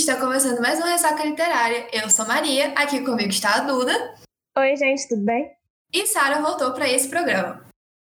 [0.00, 1.86] está começando mais uma Ressaca Literária.
[1.92, 4.14] Eu sou Maria, aqui comigo está a Duda.
[4.56, 5.52] Oi, gente, tudo bem?
[5.92, 7.66] E Sara voltou para esse programa.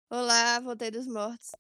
[0.09, 1.51] Olá, voltei dos mortos.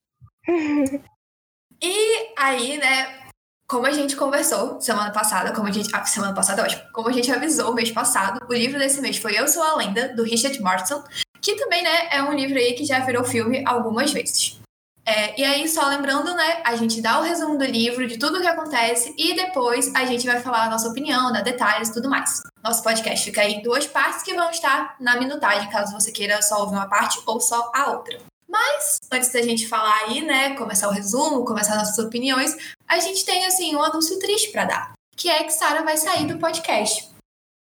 [1.82, 3.26] e aí, né,
[3.68, 5.90] como a gente conversou semana passada, como a gente.
[5.92, 6.82] Ah, semana passada, ótimo.
[6.92, 10.14] Como a gente avisou mês passado, o livro desse mês foi Eu Sou a Lenda,
[10.14, 11.02] do Richard Martin,
[11.40, 14.61] que também, né, é um livro aí que já virou filme algumas vezes.
[15.04, 18.38] É, e aí, só lembrando, né, a gente dá o resumo do livro, de tudo
[18.38, 21.92] o que acontece, e depois a gente vai falar a nossa opinião, dar detalhes e
[21.92, 22.40] tudo mais.
[22.62, 26.40] Nosso podcast fica aí em duas partes que vão estar na minutagem, caso você queira
[26.40, 28.20] só ouvir uma parte ou só a outra.
[28.48, 33.24] Mas, antes da gente falar aí, né, começar o resumo, começar nossas opiniões, a gente
[33.24, 37.10] tem, assim, um anúncio triste para dar, que é que Sara vai sair do podcast.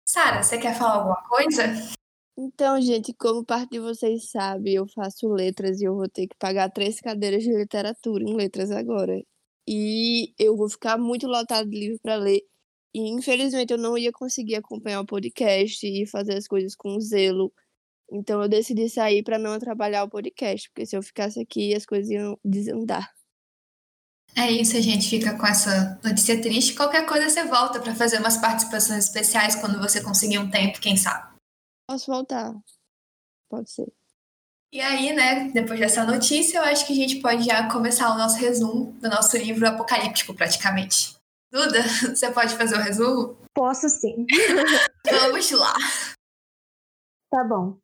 [0.09, 1.89] Sara, você quer falar alguma coisa?
[2.41, 6.35] Então, gente, como parte de vocês sabe, eu faço letras e eu vou ter que
[6.39, 9.21] pagar três cadeiras de literatura em letras agora.
[9.67, 12.39] E eu vou ficar muito lotado de livro para ler.
[12.93, 17.51] E infelizmente eu não ia conseguir acompanhar o podcast e fazer as coisas com zelo.
[18.09, 21.85] Então eu decidi sair para não atrapalhar o podcast, porque se eu ficasse aqui as
[21.85, 23.11] coisas iam desandar.
[24.33, 26.73] É isso, a gente fica com essa notícia triste.
[26.73, 30.95] Qualquer coisa você volta para fazer umas participações especiais quando você conseguir um tempo, quem
[30.95, 31.38] sabe.
[31.89, 32.53] Posso voltar.
[33.49, 33.91] Pode ser.
[34.71, 38.17] E aí, né, depois dessa notícia, eu acho que a gente pode já começar o
[38.17, 41.17] nosso resumo do nosso livro apocalíptico, praticamente.
[41.51, 41.81] Duda,
[42.13, 43.35] você pode fazer o resumo?
[43.55, 44.27] Posso sim.
[45.09, 45.73] Vamos lá.
[47.31, 47.79] Tá bom.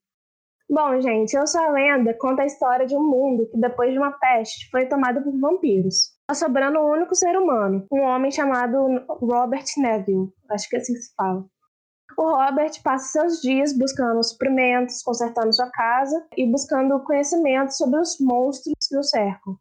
[0.70, 3.98] Bom, gente, Eu Sou a Lenda conta a história de um mundo que, depois de
[3.98, 6.14] uma peste, foi tomado por vampiros.
[6.28, 8.78] Tá sobrando um único ser humano, um homem chamado
[9.10, 10.32] Robert Neville.
[10.52, 11.44] Acho que é assim que se fala.
[12.18, 18.18] O Robert passa seus dias buscando suprimentos, consertando sua casa e buscando conhecimento sobre os
[18.20, 19.58] monstros que o cercam,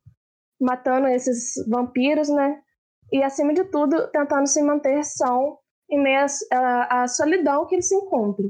[0.61, 2.63] matando esses vampiros, né?
[3.13, 5.59] E acima de tudo, tentando se manter são
[5.91, 8.45] em meio à solidão que ele se encontra.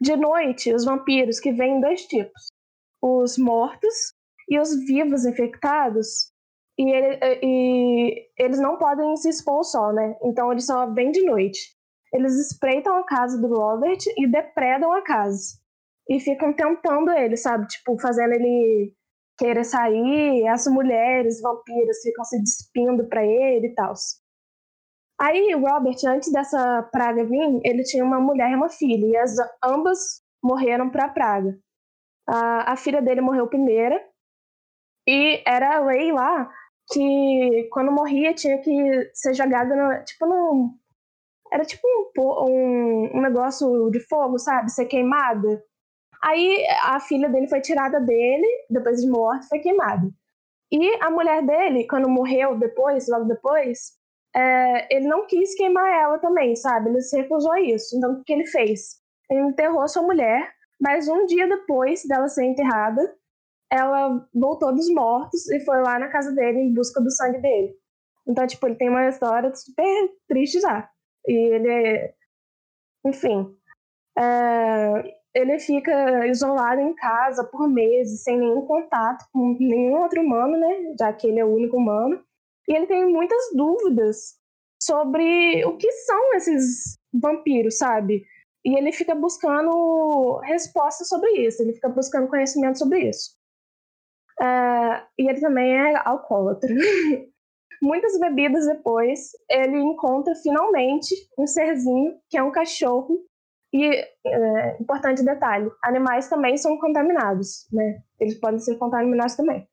[0.00, 2.52] De noite, os vampiros, que vêm em dois tipos:
[3.02, 4.14] os mortos
[4.48, 6.32] e os vivos infectados.
[6.78, 10.16] E, ele, e eles não podem se expor ao sol, né?
[10.22, 11.75] Então eles só vêm de noite.
[12.16, 15.58] Eles espreitam a casa do Robert e depredam a casa.
[16.08, 17.66] E ficam tentando ele, sabe?
[17.66, 18.94] Tipo, fazendo ele
[19.36, 20.46] querer sair.
[20.48, 23.92] As mulheres vampiras ficam se despindo para ele e tal.
[25.20, 29.06] Aí o Robert, antes dessa praga vir, ele tinha uma mulher e uma filha.
[29.06, 31.58] E as ambas morreram para a praga.
[32.28, 34.02] A, a filha dele morreu primeira.
[35.06, 36.50] E era a lei lá
[36.92, 40.78] que quando morria tinha que ser jogada no, tipo num
[41.52, 44.70] era tipo um, um, um negócio de fogo, sabe?
[44.70, 45.62] Ser queimada.
[46.22, 50.08] Aí a filha dele foi tirada dele, depois de morte, foi queimada.
[50.72, 53.92] E a mulher dele, quando morreu depois, logo depois,
[54.34, 56.90] é, ele não quis queimar ela também, sabe?
[56.90, 57.96] Ele se recusou a isso.
[57.96, 58.96] Então, o que ele fez?
[59.30, 63.00] Ele enterrou sua mulher, mas um dia depois dela ser enterrada,
[63.70, 67.74] ela voltou dos mortos e foi lá na casa dele em busca do sangue dele.
[68.26, 70.88] Então, tipo, ele tem uma história super triste já.
[71.26, 72.14] E ele,
[73.04, 73.56] enfim,
[74.18, 80.56] é, ele fica isolado em casa por meses, sem nenhum contato com nenhum outro humano,
[80.56, 80.94] né?
[80.98, 82.24] Já que ele é o único humano.
[82.68, 84.38] E ele tem muitas dúvidas
[84.82, 88.24] sobre o que são esses vampiros, sabe?
[88.64, 93.36] E ele fica buscando respostas sobre isso, ele fica buscando conhecimento sobre isso.
[94.40, 96.74] É, e ele também é alcoólatra.
[97.82, 103.18] Muitas bebidas depois, ele encontra finalmente um serzinho, que é um cachorro.
[103.72, 103.84] E,
[104.26, 108.00] é, importante detalhe, animais também são contaminados, né?
[108.18, 109.68] Eles podem ser contaminados também.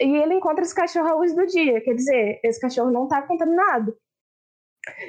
[0.00, 3.22] E ele encontra esse cachorro à luz do dia, quer dizer, esse cachorro não está
[3.22, 3.94] contaminado.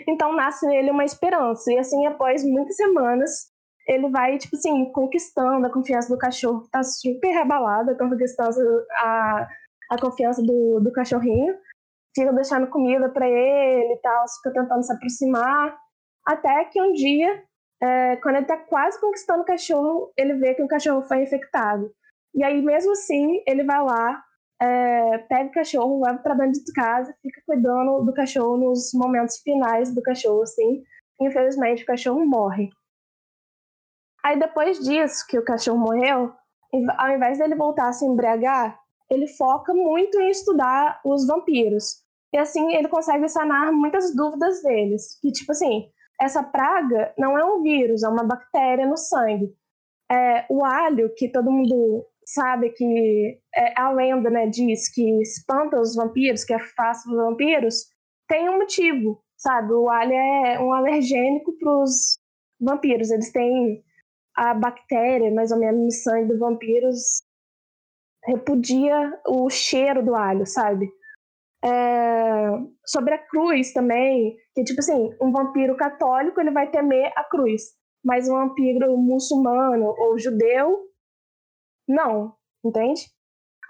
[0.08, 1.72] Então nasce nele uma esperança.
[1.72, 3.52] E assim, após muitas semanas,
[3.88, 8.60] ele vai, tipo assim, conquistando a confiança do cachorro, que tá super abalada, conquistando
[8.98, 9.48] a,
[9.92, 11.56] a confiança do, do cachorrinho
[12.16, 15.78] fica deixando comida para ele e tal, fica tentando se aproximar,
[16.26, 17.44] até que um dia,
[17.82, 21.92] é, quando ele está quase conquistando o cachorro, ele vê que o cachorro foi infectado.
[22.34, 24.24] E aí, mesmo assim, ele vai lá,
[24.62, 29.40] é, pega o cachorro, leva para dentro de casa, fica cuidando do cachorro nos momentos
[29.40, 30.84] finais do cachorro, assim.
[31.22, 32.70] Infelizmente, o cachorro morre.
[34.24, 36.34] Aí, depois disso, que o cachorro morreu,
[36.98, 42.03] ao invés dele voltar a se embriagar, ele foca muito em estudar os vampiros.
[42.34, 45.20] E assim ele consegue sanar muitas dúvidas deles.
[45.22, 45.90] Que, tipo assim,
[46.20, 49.54] essa praga não é um vírus, é uma bactéria no sangue.
[50.12, 55.80] É, o alho, que todo mundo sabe que é, a lenda né, diz que espanta
[55.80, 57.86] os vampiros, que afasta os vampiros,
[58.28, 59.74] tem um motivo, sabe?
[59.74, 62.18] O alho é um alergênico para os
[62.60, 63.12] vampiros.
[63.12, 63.84] Eles têm
[64.36, 67.22] a bactéria, mais ou menos, no sangue dos vampiros
[68.26, 70.90] repudia o cheiro do alho, sabe?
[71.64, 72.50] É...
[72.86, 77.62] Sobre a cruz também, que tipo assim, um vampiro católico ele vai temer a cruz,
[78.04, 80.90] mas um vampiro muçulmano ou judeu,
[81.88, 83.02] não, entende?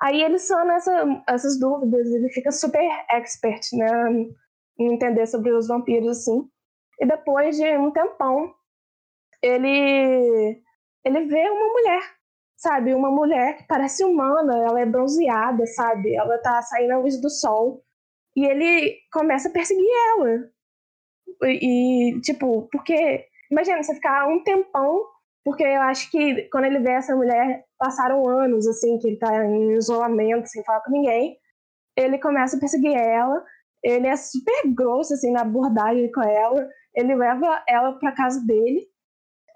[0.01, 3.87] Aí ele sana essa, essas dúvidas, ele fica super expert, né,
[4.79, 6.49] em entender sobre os vampiros assim.
[6.99, 8.53] E depois de um tempão,
[9.41, 10.61] ele
[11.05, 12.01] ele vê uma mulher,
[12.63, 12.93] sabe?
[12.93, 16.15] Uma mulher que parece humana, ela é bronzeada, sabe?
[16.15, 17.83] Ela tá saindo à luz do sol.
[18.35, 19.85] E ele começa a perseguir
[20.17, 20.49] ela.
[21.43, 23.25] E, tipo, porque.
[23.51, 25.05] Imagina, você ficar um tempão,
[25.43, 29.45] porque eu acho que quando ele vê essa mulher, passaram anos, assim, que ele tá
[29.45, 31.37] em isolamento, sem falar com ninguém.
[31.97, 33.43] Ele começa a perseguir ela.
[33.83, 36.67] Ele é super grosso, assim, na abordagem com ela.
[36.95, 38.87] Ele leva ela pra casa dele.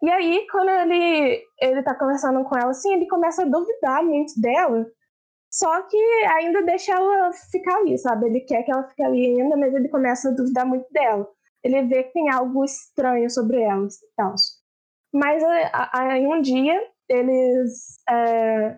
[0.03, 4.39] E aí, quando ele, ele tá conversando com ela, assim, ele começa a duvidar muito
[4.39, 4.85] dela.
[5.51, 8.27] Só que ainda deixa ela ficar ali, sabe?
[8.27, 11.27] Ele quer que ela fique ali ainda, mas ele começa a duvidar muito dela.
[11.63, 14.35] Ele vê que tem algo estranho sobre ela e tal.
[15.13, 15.43] Mas
[15.93, 16.79] aí um dia
[17.09, 18.77] eles é,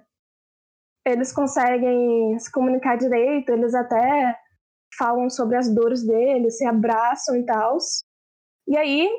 [1.06, 4.38] eles conseguem se comunicar direito, eles até
[4.98, 7.78] falam sobre as dores dele, se abraçam e tal.
[8.68, 9.10] E aí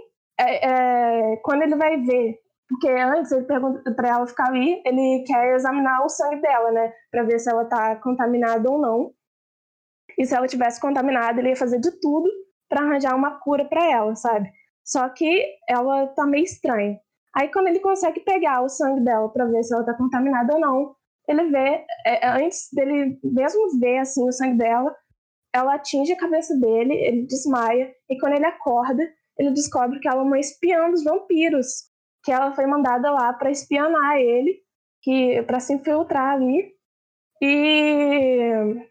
[0.40, 2.38] é, é, quando ele vai ver,
[2.68, 6.92] porque antes ele pergunta para ela ficar ali, ele quer examinar o sangue dela, né,
[7.10, 9.12] para ver se ela tá contaminada ou não.
[10.16, 12.28] E se ela tivesse contaminada, ele ia fazer de tudo
[12.68, 14.50] para arranjar uma cura para ela, sabe?
[14.84, 16.98] Só que ela tá meio estranha.
[17.34, 20.60] Aí quando ele consegue pegar o sangue dela para ver se ela tá contaminada ou
[20.60, 20.96] não,
[21.28, 24.94] ele vê, é, antes dele mesmo ver assim o sangue dela,
[25.52, 29.02] ela atinge a cabeça dele, ele desmaia e quando ele acorda,
[29.40, 31.84] ele descobre que ela é uma espiã dos vampiros,
[32.22, 34.60] que ela foi mandada lá para espionar ele,
[35.02, 36.74] que para se infiltrar ali.
[37.40, 38.90] E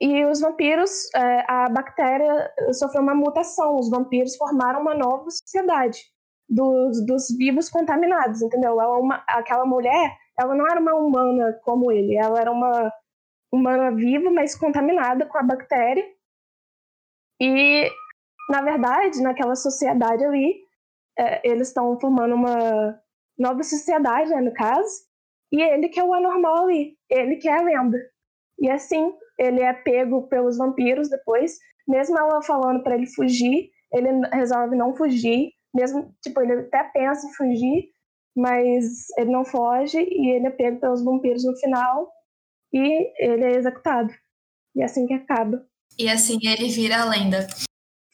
[0.00, 3.76] e os vampiros, é, a bactéria sofreu uma mutação.
[3.76, 6.00] Os vampiros formaram uma nova sociedade
[6.48, 8.80] dos, dos vivos contaminados, entendeu?
[8.80, 12.92] Ela, uma, aquela mulher, ela não era uma humana como ele, ela era uma
[13.52, 16.04] humana viva, mas contaminada com a bactéria.
[17.40, 17.88] E
[18.48, 20.56] na verdade, naquela sociedade ali,
[21.18, 23.00] é, eles estão formando uma
[23.38, 24.88] nova sociedade, né, no caso,
[25.52, 27.98] e ele que é o anormal ali, ele que é a lenda.
[28.58, 34.08] E assim, ele é pego pelos vampiros depois, mesmo ela falando para ele fugir, ele
[34.32, 37.88] resolve não fugir, mesmo, tipo, ele até pensa em fugir,
[38.36, 42.10] mas ele não foge e ele é pego pelos vampiros no final
[42.72, 44.12] e ele é executado.
[44.74, 45.64] E é assim que acaba.
[45.98, 47.46] E assim ele vira a lenda.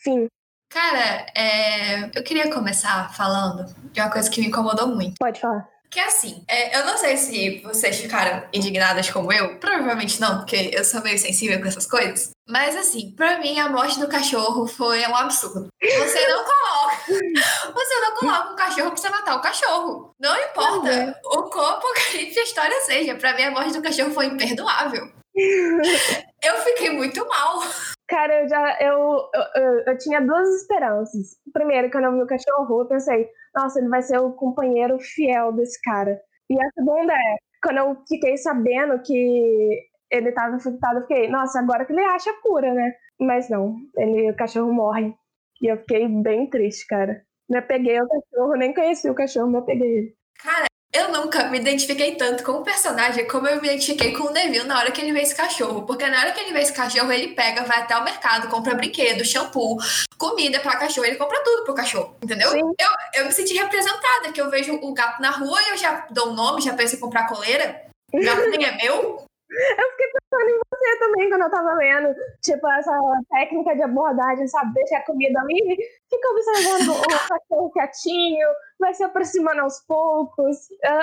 [0.02, 0.28] Sim.
[0.70, 2.10] Cara, é...
[2.14, 5.16] eu queria começar falando de uma coisa que me incomodou muito.
[5.18, 5.68] Pode falar.
[5.90, 10.38] Que é assim, é, eu não sei se vocês ficaram indignadas como eu, provavelmente não,
[10.38, 12.30] porque eu sou meio sensível com essas coisas.
[12.48, 15.66] Mas assim, pra mim a morte do cachorro foi um absurdo.
[15.82, 16.96] Você não coloca.
[17.74, 20.14] Você não coloca um cachorro pra você matar o cachorro.
[20.20, 21.40] Não importa uhum.
[21.40, 23.14] o quão apocalipse a história seja.
[23.16, 25.10] Pra mim a morte do cachorro foi imperdoável.
[25.34, 27.62] eu fiquei muito mal.
[28.10, 28.76] Cara, eu já.
[28.80, 31.38] Eu, eu, eu, tinha duas esperanças.
[31.52, 35.52] Primeiro, quando eu vi o cachorro, eu pensei, nossa, ele vai ser o companheiro fiel
[35.52, 36.20] desse cara.
[36.50, 41.60] E a segunda é, quando eu fiquei sabendo que ele estava infectado, eu fiquei, nossa,
[41.60, 42.92] agora que ele acha a cura, né?
[43.20, 45.14] Mas não, ele, o cachorro morre.
[45.62, 47.22] E eu fiquei bem triste, cara.
[47.48, 50.16] Eu peguei o cachorro, nem conheci o cachorro, mas peguei ele.
[50.42, 54.32] Cara, eu nunca me identifiquei tanto com o personagem como eu me identifiquei com o
[54.32, 55.82] Neville na hora que ele vê esse cachorro.
[55.82, 58.74] Porque na hora que ele vê esse cachorro, ele pega, vai até o mercado, compra
[58.74, 59.78] brinquedo, shampoo,
[60.18, 62.52] comida pra cachorro, ele compra tudo pro cachorro, entendeu?
[62.52, 62.74] Eu,
[63.14, 66.30] eu me senti representada, que eu vejo o gato na rua e eu já dou
[66.30, 67.82] um nome, já penso em comprar coleira.
[68.12, 69.24] O gato nem é meu.
[69.50, 72.92] Eu fiquei pensando em você também quando eu tava lendo, tipo, essa
[73.30, 74.74] técnica de abordagem, sabe?
[74.74, 75.76] Deixa a comida ali,
[76.08, 80.56] fica observando o cachorro quietinho, vai se aproximando aos poucos.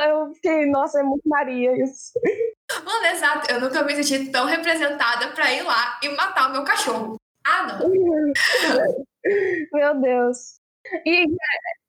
[0.08, 2.14] Eu fiquei, nossa, é muito Maria isso.
[2.86, 3.52] Mano, exato.
[3.52, 7.18] Eu nunca me senti tão representada pra ir lá e matar o meu cachorro.
[7.46, 7.90] Ah, não.
[9.74, 10.57] meu Deus.
[11.06, 11.26] E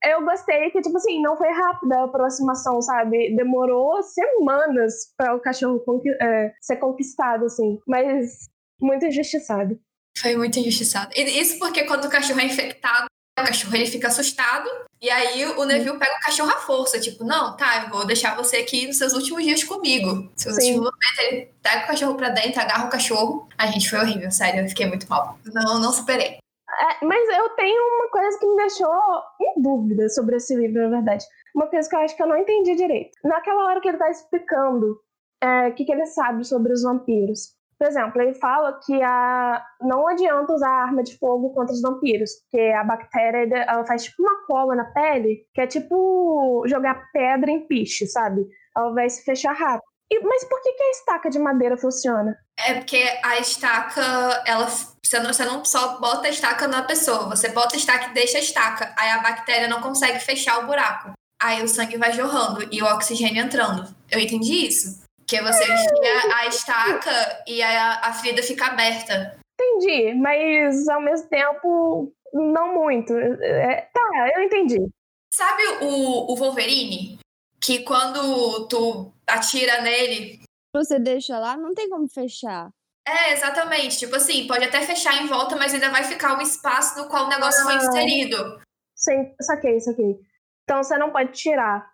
[0.05, 3.35] eu gostei que, tipo assim, não foi rápida a aproximação, sabe?
[3.37, 5.83] Demorou semanas para o cachorro
[6.21, 7.79] é, ser conquistado, assim.
[7.87, 8.49] Mas
[8.81, 9.79] muito injustiçado.
[10.17, 11.13] Foi muito injustiçado.
[11.15, 13.07] E isso porque quando o cachorro é infectado,
[13.39, 14.69] o cachorro ele fica assustado.
[15.01, 16.99] E aí o Neville pega o cachorro à força.
[16.99, 20.31] Tipo, não, tá, eu vou deixar você aqui nos seus últimos dias comigo.
[20.37, 20.75] Seus Sim.
[20.75, 23.49] últimos momentos, ele pega o cachorro pra dentro, agarra o cachorro.
[23.57, 24.63] A gente foi horrível, sério.
[24.63, 25.39] Eu fiquei muito mal.
[25.47, 26.39] Não, não superei.
[26.71, 30.97] É, mas eu tenho uma coisa que me deixou em dúvida sobre esse livro, na
[30.97, 31.25] verdade.
[31.55, 33.11] Uma coisa que eu acho que eu não entendi direito.
[33.25, 35.01] Naquela hora que ele tá explicando
[35.43, 37.57] é, o que, que ele sabe sobre os vampiros.
[37.79, 39.65] Por exemplo, ele fala que a...
[39.81, 44.21] não adianta usar arma de fogo contra os vampiros, porque a bactéria ela faz tipo
[44.21, 48.45] uma cola na pele, que é tipo jogar pedra em piche, sabe?
[48.77, 49.88] Ela vai se fechar rápido.
[50.11, 52.39] E, mas por que, que a estaca de madeira funciona?
[52.59, 54.03] É porque a estaca,
[54.47, 54.67] ela.
[54.67, 58.15] Você não, você não só bota a estaca na pessoa, você bota a estaca e
[58.15, 58.95] deixa a estaca.
[58.99, 61.13] Aí a bactéria não consegue fechar o buraco.
[61.41, 63.95] Aí o sangue vai jorrando e o oxigênio entrando.
[64.11, 65.03] Eu entendi isso.
[65.27, 69.39] Que você enfia a estaca e a, a ferida fica aberta.
[69.61, 73.13] Entendi, mas ao mesmo tempo, não muito.
[73.17, 74.89] É, tá, eu entendi.
[75.33, 77.19] Sabe o, o Wolverine?
[77.61, 80.41] Que quando tu atira nele.
[80.75, 82.71] Você deixa lá, não tem como fechar.
[83.07, 83.99] É, exatamente.
[83.99, 87.27] Tipo assim, pode até fechar em volta, mas ainda vai ficar um espaço no qual
[87.27, 88.61] o negócio ah, foi inserido.
[88.95, 90.21] Sim, saquei, saquei.
[90.65, 91.91] Então você não pode tirar.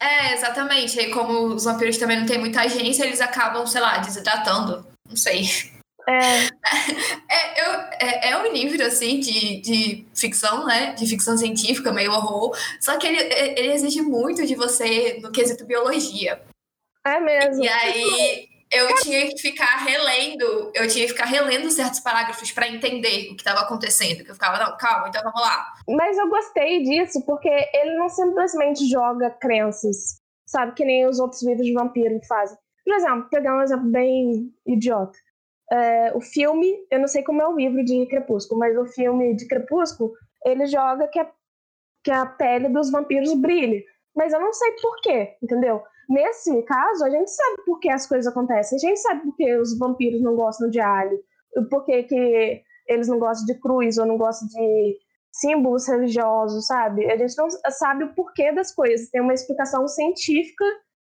[0.00, 0.98] É, exatamente.
[0.98, 4.84] Aí, como os vampiros também não têm muita agência, eles acabam, sei lá, desidratando.
[5.08, 5.44] Não sei.
[6.08, 6.46] É.
[7.30, 10.92] É, eu, é, é, um livro, assim, de, de ficção, né?
[10.92, 12.56] De ficção científica, meio horror.
[12.80, 16.42] Só que ele, ele exige muito de você no quesito biologia.
[17.06, 17.64] É mesmo.
[17.64, 22.68] E aí eu tinha que ficar relendo, eu tinha que ficar relendo certos parágrafos para
[22.68, 24.24] entender o que estava acontecendo.
[24.24, 25.66] Que eu ficava, não, calma, então vamos lá.
[25.88, 30.74] Mas eu gostei disso, porque ele não simplesmente joga crenças, sabe?
[30.74, 32.56] Que nem os outros livros de vampiro fazem.
[32.84, 35.18] Por exemplo, pegar um exemplo bem idiota.
[35.72, 39.34] É, o filme, eu não sei como é o livro de Crepúsculo, mas o filme
[39.34, 40.12] de Crepúsculo,
[40.44, 41.30] ele joga que a,
[42.04, 43.82] que a pele dos vampiros brilhe.
[44.14, 45.82] Mas eu não sei por quê, entendeu?
[46.10, 48.76] Nesse caso, a gente sabe por que as coisas acontecem.
[48.76, 51.18] A gente sabe por que os vampiros não gostam de alho,
[51.70, 54.98] por que, que eles não gostam de cruz ou não gostam de
[55.32, 57.10] símbolos religiosos, sabe?
[57.10, 59.08] A gente não sabe o porquê das coisas.
[59.08, 60.64] Tem uma explicação científica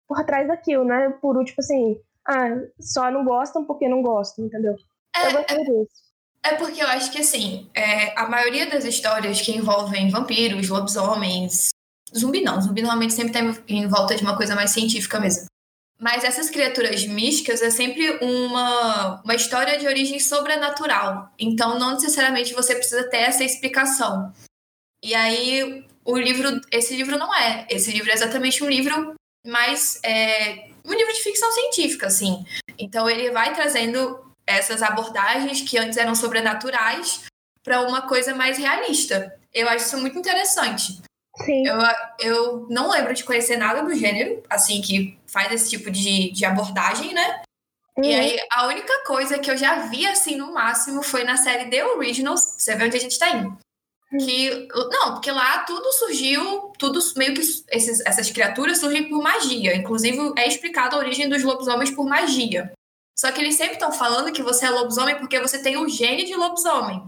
[0.07, 1.09] por trás daquilo, né?
[1.21, 4.75] Por tipo assim, ah, só não gostam porque não gostam, entendeu?
[5.15, 6.05] É, eu gostei disso.
[6.43, 11.69] É porque eu acho que, assim, é, a maioria das histórias que envolvem vampiros, lobisomens,
[12.15, 15.45] zumbi não, zumbi normalmente sempre tem tá em volta de uma coisa mais científica mesmo.
[15.99, 21.31] Mas essas criaturas místicas é sempre uma, uma história de origem sobrenatural.
[21.39, 24.31] Então, não necessariamente você precisa ter essa explicação.
[25.01, 27.65] E aí, o livro, esse livro não é.
[27.69, 29.15] Esse livro é exatamente um livro
[29.47, 32.45] mais é, um livro de ficção científica, assim.
[32.77, 37.25] Então ele vai trazendo essas abordagens que antes eram sobrenaturais
[37.63, 39.35] para uma coisa mais realista.
[39.53, 41.01] Eu acho isso muito interessante.
[41.43, 41.67] Sim.
[41.67, 41.77] Eu,
[42.19, 46.45] eu não lembro de conhecer nada do gênero, assim, que faz esse tipo de, de
[46.45, 47.41] abordagem, né?
[47.97, 48.03] Uhum.
[48.03, 51.69] E aí, a única coisa que eu já vi, assim, no máximo, foi na série
[51.69, 52.41] The Originals.
[52.57, 53.57] Você vê onde a gente tá indo.
[54.23, 59.75] Que, não, porque lá tudo surgiu, tudo meio que esses, essas criaturas surgem por magia.
[59.75, 62.71] Inclusive, é explicado a origem dos lobisomens por magia.
[63.17, 66.25] Só que eles sempre estão falando que você é lobisomem porque você tem o gene
[66.25, 67.03] de lobisomem.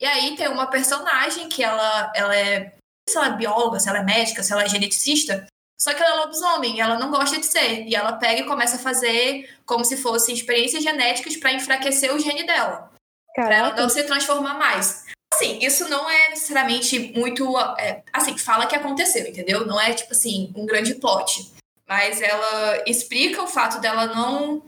[0.00, 2.74] E aí tem uma personagem que ela, ela é,
[3.08, 5.46] se ela é bióloga, se ela é médica, se ela é geneticista,
[5.80, 7.86] só que ela é lobisomem e ela não gosta de ser.
[7.86, 12.18] E ela pega e começa a fazer como se fossem experiências genéticas para enfraquecer o
[12.18, 12.90] gene dela.
[13.34, 15.04] Para ela não se transformar mais.
[15.34, 17.58] Assim, isso não é necessariamente muito.
[17.78, 19.66] É, assim, fala que aconteceu, entendeu?
[19.66, 21.52] Não é, tipo assim, um grande plot.
[21.88, 24.62] Mas ela explica o fato dela não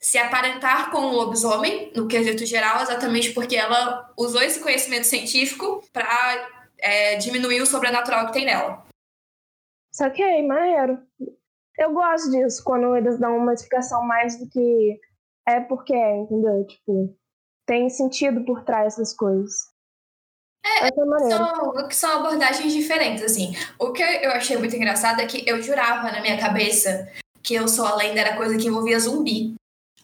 [0.00, 5.84] se aparentar com o lobisomem, no quesito geral, exatamente porque ela usou esse conhecimento científico
[5.92, 8.82] para é, diminuir o sobrenatural que tem nela.
[9.92, 10.98] Saquei, maneiro.
[11.76, 14.98] Eu gosto disso, quando eles dão uma explicação mais do que
[15.46, 16.66] é porque é, entendeu?
[16.66, 17.14] Tipo,
[17.66, 19.52] tem sentido por trás das coisas.
[20.64, 23.54] É, são, são abordagens diferentes, assim.
[23.78, 27.10] O que eu achei muito engraçado é que eu jurava na minha cabeça
[27.42, 29.54] que eu sou a lenda era coisa que envolvia zumbi.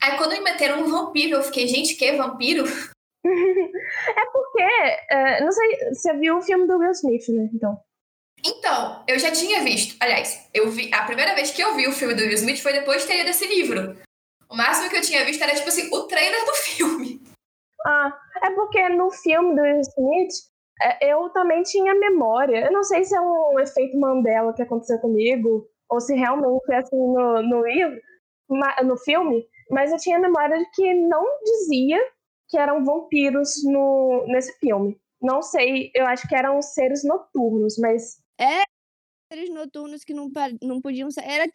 [0.00, 2.64] Aí quando me meteram um vampiro, eu fiquei, gente, que vampiro?
[3.24, 7.48] é porque, uh, não sei, você viu o filme do Will Smith, né?
[7.52, 7.78] Então.
[8.44, 9.96] Então, eu já tinha visto.
[9.98, 10.92] Aliás, eu vi.
[10.94, 13.18] A primeira vez que eu vi o filme do Will Smith foi depois de ter
[13.18, 13.96] lido esse livro.
[14.48, 17.20] O máximo que eu tinha visto era, tipo assim, o trailer do filme.
[17.86, 18.12] Ah,
[18.42, 20.32] é porque no filme do Will Smith,
[20.82, 22.66] é, eu também tinha memória.
[22.66, 26.78] Eu não sei se é um efeito Mandela que aconteceu comigo, ou se realmente é
[26.78, 28.00] assim no, no livro,
[28.84, 31.98] no filme, mas eu tinha memória de que não dizia
[32.48, 34.98] que eram vampiros no, nesse filme.
[35.20, 38.20] Não sei, eu acho que eram seres noturnos, mas.
[38.38, 38.62] É,
[39.32, 40.28] seres noturnos que não,
[40.62, 41.24] não podiam ser.
[41.24, 41.50] Era,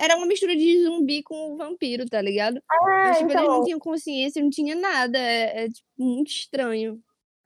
[0.00, 2.60] era uma mistura de zumbi com vampiro, tá ligado?
[2.70, 3.42] Ah, Mas, tipo, então...
[3.42, 5.18] eles não tinham consciência, não tinha nada.
[5.18, 7.00] É, é tipo, muito estranho.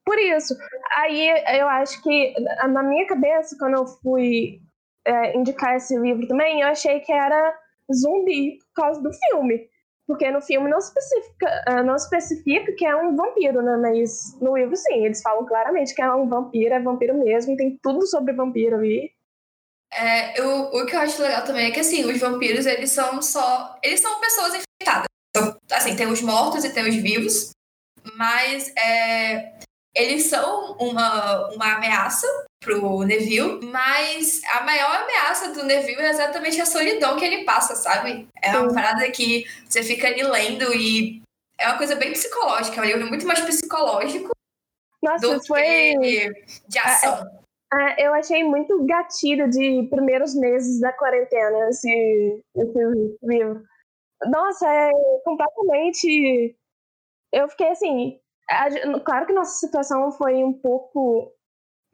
[0.05, 0.55] por isso.
[0.97, 1.29] Aí
[1.59, 2.35] eu acho que,
[2.69, 4.61] na minha cabeça, quando eu fui
[5.07, 7.55] é, indicar esse livro também, eu achei que era
[7.93, 9.69] zumbi por causa do filme.
[10.07, 13.77] Porque no filme não especifica, é, não especifica que é um vampiro, né?
[13.77, 17.79] Mas no livro, sim, eles falam claramente que é um vampiro, é vampiro mesmo, tem
[17.83, 19.11] tudo sobre vampiro ali.
[19.93, 23.21] É, eu, o que eu acho legal também é que, assim, os vampiros, eles são
[23.23, 23.79] só...
[23.83, 25.07] Eles são pessoas infectadas.
[25.31, 27.51] Então, assim, tem os mortos e tem os vivos,
[28.17, 29.53] mas é,
[29.95, 32.27] eles são uma, uma ameaça
[32.61, 37.75] pro Neville, mas a maior ameaça do Neville é exatamente a solidão que ele passa,
[37.75, 38.29] sabe?
[38.43, 41.23] É uma parada que você fica ali lendo e
[41.59, 44.31] é uma coisa bem psicológica, é um livro muito mais psicológico
[45.03, 45.63] Nossa, do foi...
[45.63, 47.38] que de ação.
[47.73, 52.79] É, eu achei muito gatilho de primeiros meses da quarentena esse, esse
[53.23, 53.63] livro.
[54.27, 54.91] Nossa, é
[55.25, 56.57] completamente.
[57.33, 58.19] Eu fiquei assim.
[59.05, 61.31] Claro que nossa situação foi um pouco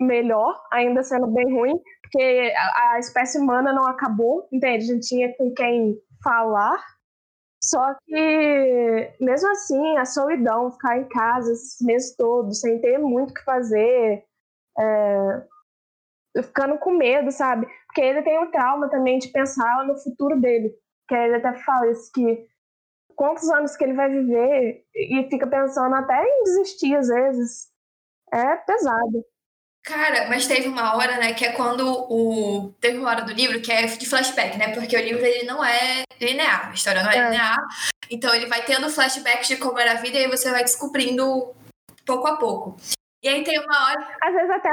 [0.00, 4.85] melhor, ainda sendo bem ruim, porque a, a espécie humana não acabou, entende?
[4.85, 6.78] A gente tinha com quem falar.
[7.62, 13.31] Só que, mesmo assim, a solidão, ficar em casa esses meses todos, sem ter muito
[13.31, 14.23] o que fazer,
[14.78, 15.43] é,
[16.42, 17.66] ficando com medo, sabe?
[17.86, 20.72] Porque ele tem um trauma também de pensar no futuro dele.
[21.08, 22.46] Que ele até fala isso, que
[23.14, 27.68] quantos anos que ele vai viver e fica pensando até em desistir às vezes.
[28.32, 29.24] É pesado.
[29.84, 32.72] Cara, mas teve uma hora, né, que é quando o.
[32.80, 34.72] Teve uma hora do livro que é de flashback, né?
[34.74, 37.24] Porque o livro ele não é linear, a história não é, é.
[37.24, 37.58] linear.
[38.10, 41.54] Então ele vai tendo flashbacks de como era a vida e aí você vai descobrindo
[42.06, 42.76] pouco a pouco.
[43.25, 44.07] E aí tem uma hora.
[44.21, 44.69] Às vezes até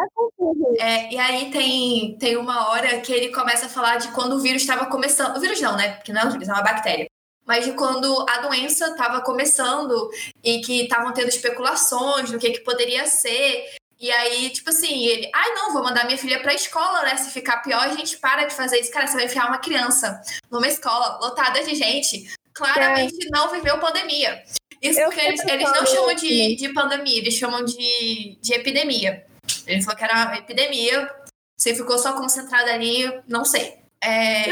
[0.78, 4.34] é, é, E aí tem, tem uma hora que ele começa a falar de quando
[4.34, 5.38] o vírus estava começando.
[5.38, 5.94] O vírus não, né?
[5.94, 7.08] Porque não é um vírus, é uma bactéria.
[7.46, 10.10] Mas de quando a doença estava começando
[10.44, 13.64] e que estavam tendo especulações do que, que poderia ser.
[13.98, 17.16] E aí, tipo assim, ele, ai ah, não, vou mandar minha filha pra escola, né?
[17.16, 18.92] Se ficar pior, a gente para de fazer isso.
[18.92, 23.30] Cara, você vai enfiar uma criança numa escola lotada de gente, claramente é.
[23.32, 24.44] não viveu pandemia.
[24.82, 29.26] Isso eu porque eles, eles não chamam de, de pandemia, eles chamam de, de epidemia.
[29.68, 31.10] Ele falou que era epidemia,
[31.56, 33.76] você ficou só concentrada ali, não sei.
[34.04, 34.46] É,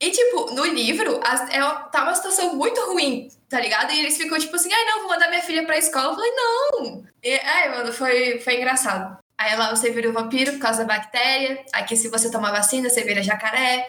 [0.00, 3.92] e, tipo, no livro, a, é, tá uma situação muito ruim, tá ligado?
[3.92, 6.12] E eles ficam, tipo assim, ai, não, vou mandar minha filha pra escola.
[6.12, 7.04] Eu falei, não!
[7.22, 9.18] E, ai, mano, foi, foi engraçado.
[9.36, 11.64] Aí lá você vira o vampiro por causa da bactéria.
[11.72, 13.88] Aqui, se você tomar vacina, você vira jacaré.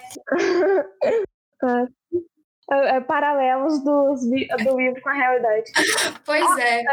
[2.71, 5.71] É, é, paralelos dos, do livro com a realidade.
[6.25, 6.83] Pois ah, é.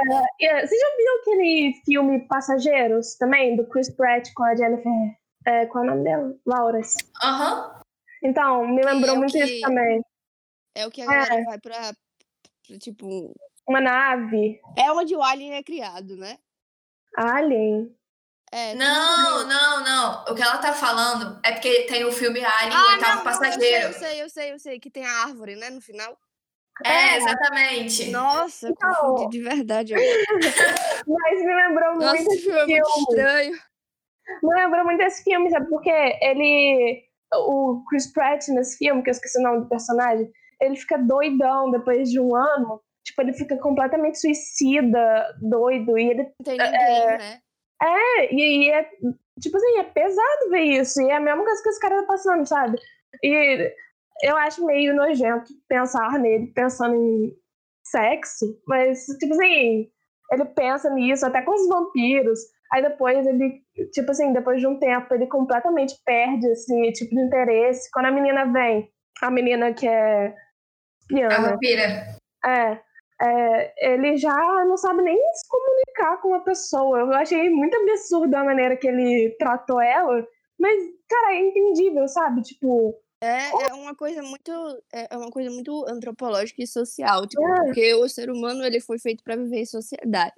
[0.40, 0.66] é.
[0.66, 4.90] Você já viu aquele filme Passageiros também, do Chris Pratt com a Jennifer.
[5.46, 6.34] É, qual é o nome dela?
[6.46, 6.94] Lauras.
[7.22, 7.68] Aham.
[7.68, 7.80] Uhum.
[8.24, 10.02] Então, me lembrou é muito que, isso também.
[10.74, 11.44] É o que a galera é.
[11.44, 11.92] vai pra,
[12.66, 13.32] pra, tipo.
[13.68, 14.60] Uma nave.
[14.76, 16.38] É onde o Alien é criado, né?
[17.16, 17.95] Alien.
[18.57, 20.25] É, não, não, não.
[20.31, 23.25] O que ela tá falando é porque tem o filme Alien, ah, o oitavo não,
[23.25, 23.88] passageiro.
[23.88, 26.16] Eu sei, eu sei, eu sei, que tem a árvore, né, no final.
[26.83, 27.16] É, é.
[27.19, 28.11] exatamente.
[28.11, 28.95] Nossa, então...
[28.95, 29.92] confundi de verdade.
[31.07, 32.81] Mas me lembrou Nossa, muito esse filme.
[32.81, 33.53] Muito estranho.
[34.42, 35.69] Me lembrou muito desse filme, sabe?
[35.69, 35.90] Porque
[36.23, 40.31] ele o Chris Pratt nesse filme, que eu esqueci o nome do personagem,
[40.62, 42.81] ele fica doidão depois de um ano.
[43.05, 45.99] Tipo, ele fica completamente suicida, doido.
[45.99, 46.23] E ele.
[46.23, 47.40] Não tem ninguém, é, né?
[47.82, 48.88] É, e, e, é.
[49.40, 51.00] Tipo assim, é pesado ver isso.
[51.02, 52.78] E é a mesma coisa que esse cara tá passando, sabe?
[53.22, 53.72] E
[54.22, 57.32] eu acho meio nojento pensar nele pensando em
[57.84, 58.46] sexo.
[58.66, 59.90] Mas, tipo assim,
[60.32, 62.40] ele pensa nisso, até com os vampiros.
[62.72, 63.62] Aí depois ele,
[63.92, 67.90] tipo assim, depois de um tempo, ele completamente perde esse tipo de interesse.
[67.92, 68.90] Quando a menina vem,
[69.22, 70.34] a menina que é
[71.08, 71.36] piana.
[71.36, 72.16] A vampira.
[72.44, 72.80] É,
[73.20, 77.00] é, ele já não sabe nem se comunicar com a pessoa.
[77.00, 80.26] Eu achei muito absurda a maneira que ele tratou ela,
[80.59, 80.74] mas,
[81.09, 82.42] cara, é entendível, sabe?
[82.42, 82.94] Tipo.
[83.22, 84.52] É, é uma coisa muito
[84.92, 87.64] é, é uma coisa muito antropológica e social, tipo, é.
[87.64, 90.35] porque o ser humano ele foi feito para viver em sociedade.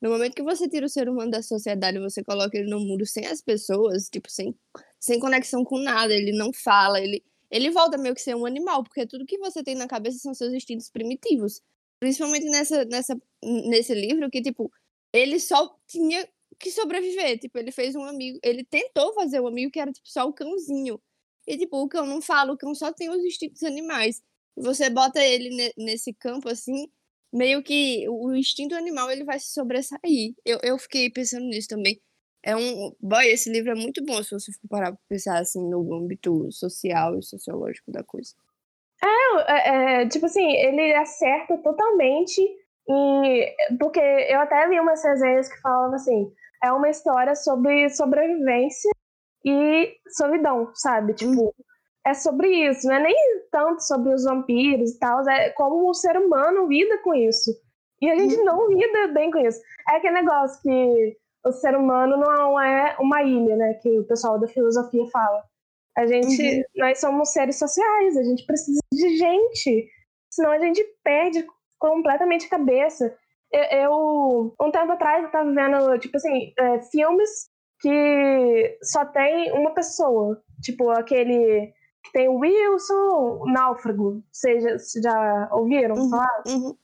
[0.00, 3.04] No momento que você tira o ser humano da sociedade, você coloca ele no mundo
[3.06, 4.54] sem as pessoas, tipo, sem,
[5.00, 8.84] sem conexão com nada, ele não fala, ele, ele volta meio que ser um animal,
[8.84, 11.62] porque tudo que você tem na cabeça são seus instintos primitivos.
[12.00, 14.70] Principalmente nessa, nessa, nesse livro, que, tipo,
[15.12, 17.38] ele só tinha que sobreviver.
[17.38, 20.32] Tipo, ele fez um amigo, ele tentou fazer um amigo que era, tipo, só o
[20.32, 21.00] cãozinho.
[21.46, 24.22] E, tipo, o cão não fala, o cão só tem os instintos animais.
[24.56, 26.88] Você bota ele nesse campo, assim,
[27.32, 30.34] meio que o instinto animal ele vai se sobressair.
[30.44, 32.00] Eu, eu fiquei pensando nisso também.
[32.42, 32.94] É um.
[33.00, 36.50] Boy, esse livro é muito bom se você for parar pra pensar assim no âmbito
[36.52, 38.34] social e sociológico da coisa.
[39.02, 42.40] É, é, é tipo assim, ele acerta totalmente
[42.88, 46.32] e porque eu até li umas resenhas que falavam assim,
[46.62, 48.90] é uma história sobre sobrevivência
[49.44, 51.14] e solidão, sabe?
[51.14, 51.54] Tipo,
[52.06, 53.16] é sobre isso, não é nem
[53.50, 57.50] tanto sobre os vampiros e tal, é como o ser humano lida com isso.
[58.00, 59.60] E a gente não lida bem com isso.
[59.88, 63.74] É aquele negócio que o ser humano não é uma ilha, né?
[63.74, 65.42] Que o pessoal da filosofia fala.
[65.98, 66.62] A gente, uhum.
[66.76, 69.90] nós somos seres sociais, a gente precisa de gente,
[70.30, 71.44] senão a gente perde
[71.76, 73.18] completamente a cabeça.
[73.52, 79.74] Eu, um tempo atrás, eu tava vendo, tipo assim, é, filmes que só tem uma
[79.74, 80.40] pessoa.
[80.62, 81.72] Tipo, aquele
[82.04, 84.22] que tem o Wilson, o Náufrago.
[84.30, 84.62] Vocês
[85.02, 86.42] já ouviram uhum, falar?
[86.46, 86.76] Uhum.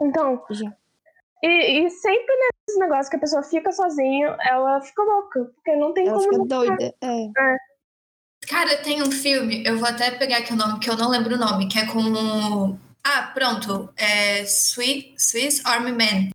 [0.00, 0.74] Então, já.
[1.42, 5.92] E, e, sempre nesse negócio que a pessoa fica sozinha, ela fica louca, porque não
[5.92, 6.44] tem ela como.
[6.44, 7.24] Fica doida, é.
[7.26, 7.56] é.
[8.48, 11.34] Cara, tem um filme, eu vou até pegar aqui o nome, que eu não lembro
[11.34, 12.78] o nome, que é com.
[13.04, 13.92] Ah, pronto.
[13.94, 16.30] É Sweet, Swiss Army Man.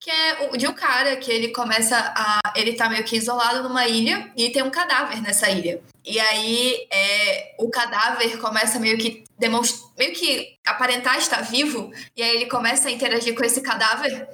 [0.00, 2.40] Que é de um cara que ele começa a.
[2.56, 5.80] Ele tá meio que isolado numa ilha e tem um cadáver nessa ilha.
[6.04, 12.22] E aí é, o cadáver começa meio que demonstra, meio que aparentar estar vivo, e
[12.24, 14.28] aí ele começa a interagir com esse cadáver.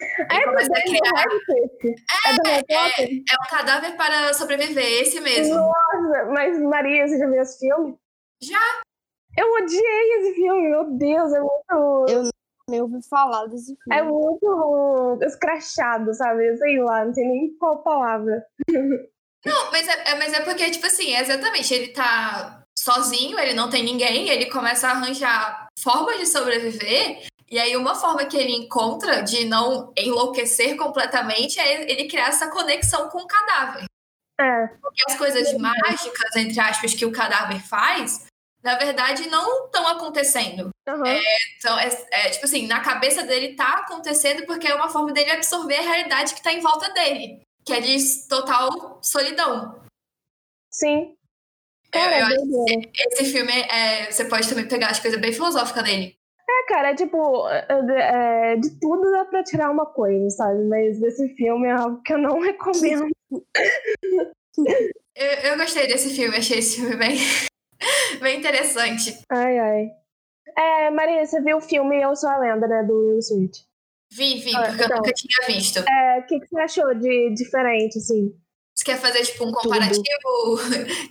[0.00, 0.40] É,
[0.82, 1.24] criar.
[2.26, 5.54] É, é, é, é um cadáver para sobreviver, esse mesmo.
[5.54, 7.98] Nossa, mas Maria, você já viu esse filme?
[8.40, 8.80] Já.
[9.36, 12.06] Eu odiei esse filme, meu Deus, é muito.
[12.08, 12.30] Eu
[12.68, 13.98] nem ouvi falar desse filme.
[13.98, 16.56] É muito escrachado, sabe?
[16.58, 18.44] Sei lá, não sei nem qual palavra.
[19.44, 23.70] Não, mas é, é, mas é porque, tipo assim, exatamente, ele tá sozinho, ele não
[23.70, 27.26] tem ninguém, ele começa a arranjar formas de sobreviver.
[27.50, 32.50] E aí, uma forma que ele encontra de não enlouquecer completamente é ele criar essa
[32.50, 33.84] conexão com o cadáver.
[34.40, 34.66] É.
[34.80, 38.26] Porque as coisas mágicas, entre aspas, que o cadáver faz,
[38.62, 40.70] na verdade, não estão acontecendo.
[40.86, 41.06] Uhum.
[41.06, 41.20] É,
[41.56, 45.30] então, é, é, tipo assim, na cabeça dele tá acontecendo porque é uma forma dele
[45.30, 49.78] absorver a realidade que tá em volta dele que é de total solidão.
[50.72, 51.14] Sim.
[51.90, 56.17] Cara, eu, eu esse filme, é, você pode também pegar as coisas bem filosóficas nele.
[56.50, 60.64] É, cara, é tipo, é, de tudo dá pra tirar uma coisa, sabe?
[60.64, 63.08] Mas desse filme é algo que eu não recomendo.
[65.14, 67.18] eu, eu gostei desse filme, achei esse filme bem,
[68.20, 69.18] bem interessante.
[69.30, 69.90] Ai, ai.
[70.56, 73.58] É, Maria, você viu o filme Eu Sou a Lenda, né, do Will Smith?
[74.10, 75.78] Vi, vi, ah, porque então, eu nunca tinha visto.
[75.80, 78.34] É, o que, que você achou de diferente, assim?
[78.74, 80.02] Você quer fazer, tipo, um comparativo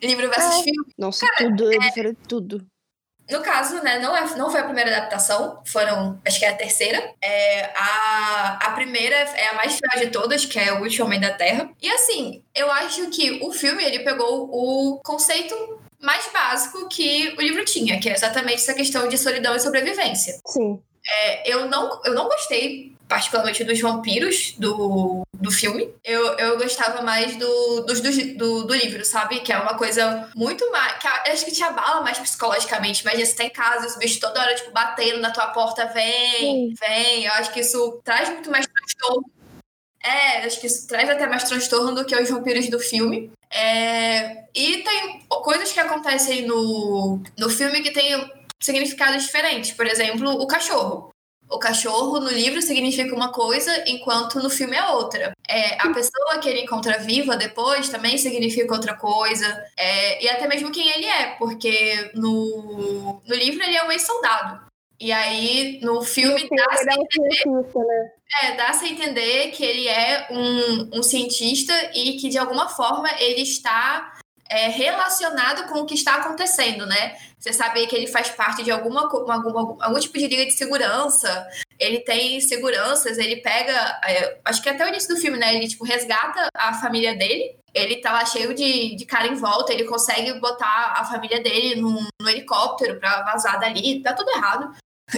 [0.02, 0.64] livro versus é.
[0.64, 0.94] filme?
[0.98, 2.68] Nossa, Cara, tudo é, é diferente, tudo.
[3.30, 6.56] No caso, né, não, é, não foi a primeira adaptação, foram, acho que é a
[6.56, 7.14] terceira.
[7.22, 11.20] É, a, a primeira é a mais fiel de todas, que é O Último Homem
[11.20, 11.70] da Terra.
[11.82, 15.56] E assim, eu acho que o filme, ele pegou o conceito
[16.00, 20.40] mais básico que o livro tinha, que é exatamente essa questão de solidão e sobrevivência.
[20.46, 20.80] Sim.
[21.06, 25.94] É, eu, não, eu não gostei particularmente dos vampiros do, do filme.
[26.04, 29.40] Eu, eu gostava mais do, dos, do, do, do livro, sabe?
[29.40, 30.98] Que é uma coisa muito mais.
[30.98, 33.02] Que acho que te abala mais psicologicamente.
[33.02, 36.40] Imagina, você tá em casa, os bichos toda hora, tipo, batendo na tua porta, vem,
[36.40, 36.74] Sim.
[36.80, 37.26] vem.
[37.26, 39.30] Eu acho que isso traz muito mais transtorno.
[40.04, 43.32] É, acho que isso traz até mais transtorno do que os vampiros do filme.
[43.52, 49.72] É, e tem coisas que acontecem no, no filme que tem significados diferentes.
[49.72, 51.12] Por exemplo, o cachorro.
[51.50, 55.32] O cachorro no livro significa uma coisa, enquanto no filme é outra.
[55.48, 59.46] É, a pessoa que ele encontra viva depois também significa outra coisa.
[59.78, 64.68] É, e até mesmo quem ele é, porque no, no livro ele é um ex-soldado.
[65.00, 68.12] E aí, no filme, dá-se a entender, né?
[68.42, 73.08] é, dá a entender que ele é um, um cientista e que, de alguma forma,
[73.20, 74.17] ele está
[74.50, 77.16] é, relacionado com o que está acontecendo, né?
[77.38, 81.48] Você sabe que ele faz parte de alguma, algum tipo de liga de segurança,
[81.80, 83.74] ele tem seguranças, ele pega.
[84.04, 85.56] É, acho que até o início do filme, né?
[85.56, 87.56] Ele tipo, resgata a família dele.
[87.74, 91.80] Ele tá lá cheio de, de cara em volta, ele consegue botar a família dele
[91.80, 94.02] num, no helicóptero pra vazar dali.
[94.02, 94.74] Tá tudo errado.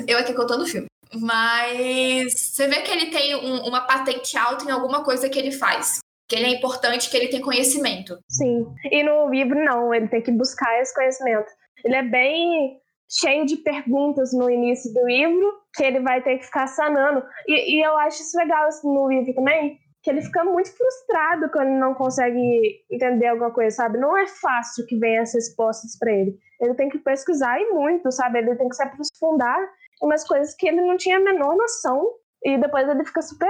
[0.07, 0.87] Eu aqui contando o filme.
[1.13, 5.51] Mas você vê que ele tem um, uma patente alta em alguma coisa que ele
[5.51, 8.19] faz que ele é importante, que ele tem conhecimento.
[8.29, 8.67] Sim.
[8.91, 11.51] E no livro, não, ele tem que buscar esse conhecimento.
[11.83, 16.45] Ele é bem cheio de perguntas no início do livro, que ele vai ter que
[16.45, 17.23] ficar sanando.
[17.47, 21.49] E, e eu acho isso legal assim, no livro também, que ele fica muito frustrado
[21.49, 23.97] quando não consegue entender alguma coisa, sabe?
[23.97, 26.37] Não é fácil que venha essas respostas para ele.
[26.61, 28.37] Ele tem que pesquisar e muito, sabe?
[28.37, 29.59] Ele tem que se aprofundar
[30.01, 32.13] em umas coisas que ele não tinha a menor noção.
[32.43, 33.49] E depois ele fica super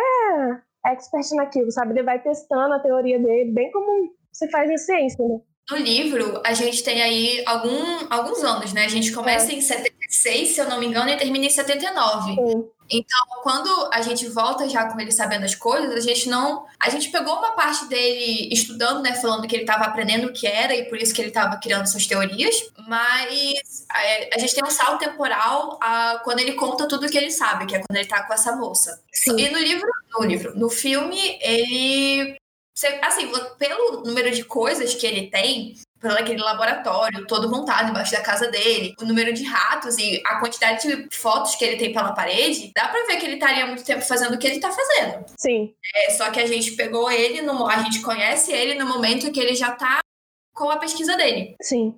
[0.92, 1.94] expert naquilo, sabe?
[1.94, 5.40] Ele vai testando a teoria dele, bem como se faz em ciência, né?
[5.70, 8.86] no livro, a gente tem aí algum, alguns anos, né?
[8.86, 9.56] A gente começa É.
[9.56, 12.34] em 76, se eu não me engano, e termina em 79.
[12.34, 12.66] Sim.
[12.92, 16.66] Então, quando a gente volta já com ele sabendo as coisas, a gente não.
[16.80, 19.14] A gente pegou uma parte dele estudando, né?
[19.14, 21.86] Falando que ele estava aprendendo o que era e por isso que ele estava criando
[21.86, 22.56] suas teorias.
[22.88, 27.18] Mas é, a gente tem um salto temporal a, quando ele conta tudo o que
[27.18, 29.04] ele sabe, que é quando ele tá com essa moça.
[29.14, 29.38] Sim.
[29.38, 32.38] E no livro, no livro, no filme, ele.
[33.02, 38.22] Assim, pelo número de coisas que ele tem, pelo aquele laboratório todo montado embaixo da
[38.22, 42.14] casa dele, o número de ratos e a quantidade de fotos que ele tem pela
[42.14, 45.26] parede, dá pra ver que ele estaria muito tempo fazendo o que ele tá fazendo.
[45.38, 45.74] Sim.
[45.94, 49.40] É, só que a gente pegou ele, no, a gente conhece ele no momento que
[49.40, 50.00] ele já tá
[50.54, 51.56] com a pesquisa dele.
[51.62, 51.96] Sim.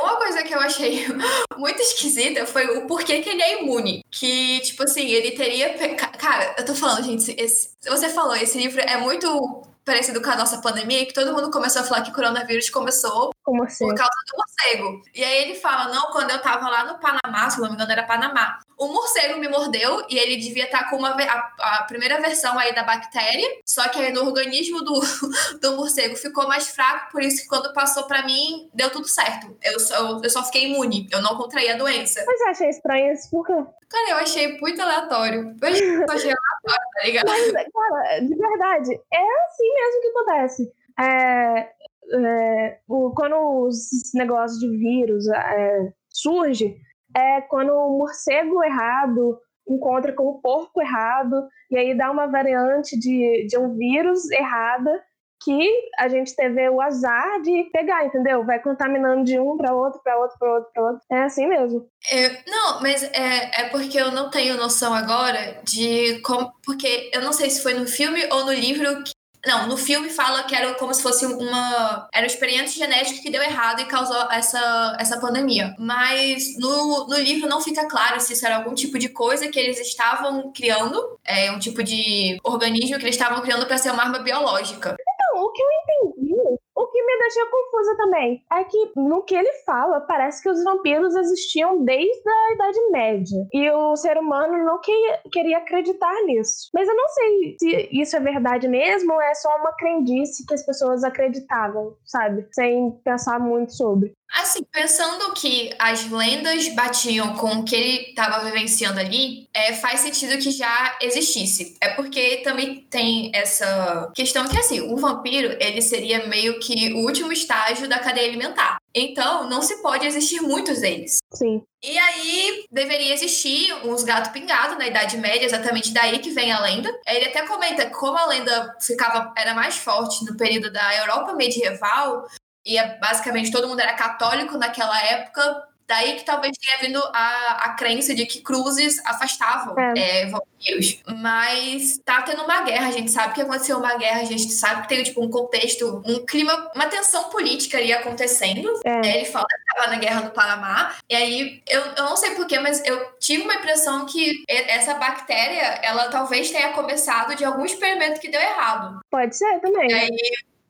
[0.00, 1.06] Uma coisa que eu achei
[1.56, 4.02] muito esquisita foi o porquê que ele é imune.
[4.10, 5.70] Que, tipo assim, ele teria.
[5.74, 7.70] pe- ca- Cara, eu tô falando, gente, esse...
[7.86, 11.82] você falou, esse livro é muito parecido com a nossa pandemia, que todo mundo começou
[11.82, 13.86] a falar que coronavírus começou Como assim?
[13.86, 15.02] por causa do morcego.
[15.14, 17.92] E aí ele fala: não, quando eu tava lá no Panamá, se não me engano
[17.92, 22.20] era Panamá, o morcego me mordeu e ele devia estar com uma, a, a primeira
[22.20, 25.00] versão aí da bactéria, só que aí no organismo do,
[25.62, 29.56] do morcego ficou mais fraco, por isso que quando passou pra mim, deu tudo certo.
[29.62, 32.24] Eu só, eu só fiquei imune, eu não contraí a doença.
[32.26, 33.64] Mas eu achei estranho isso, por quê?
[33.88, 35.54] Cara, eu achei muito aleatório.
[35.62, 37.28] Eu achei aleatório, tá ligado?
[37.28, 40.72] Mas, cara, de verdade, é assim mesmo que acontece.
[40.98, 41.68] É,
[42.12, 43.76] é, o- quando os
[44.14, 46.76] negócios de vírus é, surge,
[47.16, 49.38] é quando o morcego errado
[49.68, 55.02] encontra com o porco errado, e aí dá uma variante de, de um vírus errada
[55.44, 58.44] que a gente teve o azar de pegar, entendeu?
[58.44, 61.00] Vai contaminando de um para outro, para outro, para outro, para outro.
[61.12, 61.86] É assim mesmo.
[62.10, 66.50] É, não, mas é, é porque eu não tenho noção agora de como.
[66.64, 69.02] Porque eu não sei se foi no filme ou no livro.
[69.46, 72.08] Não, no filme fala que era como se fosse uma.
[72.12, 75.74] Era um experimento genético que deu errado e causou essa, essa pandemia.
[75.78, 79.58] Mas no, no livro não fica claro se isso era algum tipo de coisa que
[79.58, 84.02] eles estavam criando, é, um tipo de organismo que eles estavam criando para ser uma
[84.02, 84.96] arma biológica.
[85.34, 89.34] Não, o que eu entendi, o que me deixou confusa também, é que no que
[89.34, 93.46] ele fala, parece que os vampiros existiam desde a Idade Média.
[93.52, 96.68] E o ser humano não que- queria acreditar nisso.
[96.74, 100.54] Mas eu não sei se isso é verdade mesmo ou é só uma crendice que
[100.54, 102.46] as pessoas acreditavam, sabe?
[102.52, 104.12] Sem pensar muito sobre.
[104.34, 110.00] Assim, pensando que as lendas batiam com o que ele estava vivenciando ali, é, faz
[110.00, 111.76] sentido que já existisse.
[111.80, 116.98] É porque também tem essa questão que, assim, o vampiro, ele seria meio que o
[116.98, 118.78] último estágio da cadeia alimentar.
[118.94, 121.18] Então, não se pode existir muitos deles.
[121.32, 121.62] Sim.
[121.84, 126.60] E aí, deveria existir uns gato pingado na Idade Média, exatamente daí que vem a
[126.60, 126.90] lenda.
[127.06, 131.34] Ele até comenta que como a lenda ficava, era mais forte no período da Europa
[131.34, 132.26] medieval,
[132.66, 137.64] e é, basicamente todo mundo era católico naquela época, daí que talvez tenha vindo a,
[137.66, 141.00] a crença de que cruzes afastavam é, vampiros.
[141.06, 144.82] Mas tá tendo uma guerra, a gente sabe que aconteceu uma guerra, a gente sabe
[144.82, 148.68] que tem tipo, um contexto, um clima, uma tensão política ali acontecendo.
[148.84, 149.16] É.
[149.16, 150.94] Ele fala que estava na guerra do Panamá.
[151.08, 155.80] E aí, eu, eu não sei porquê, mas eu tive uma impressão que essa bactéria,
[155.82, 158.98] ela talvez tenha começado de algum experimento que deu errado.
[159.10, 159.88] Pode ser também.
[159.88, 160.10] E aí,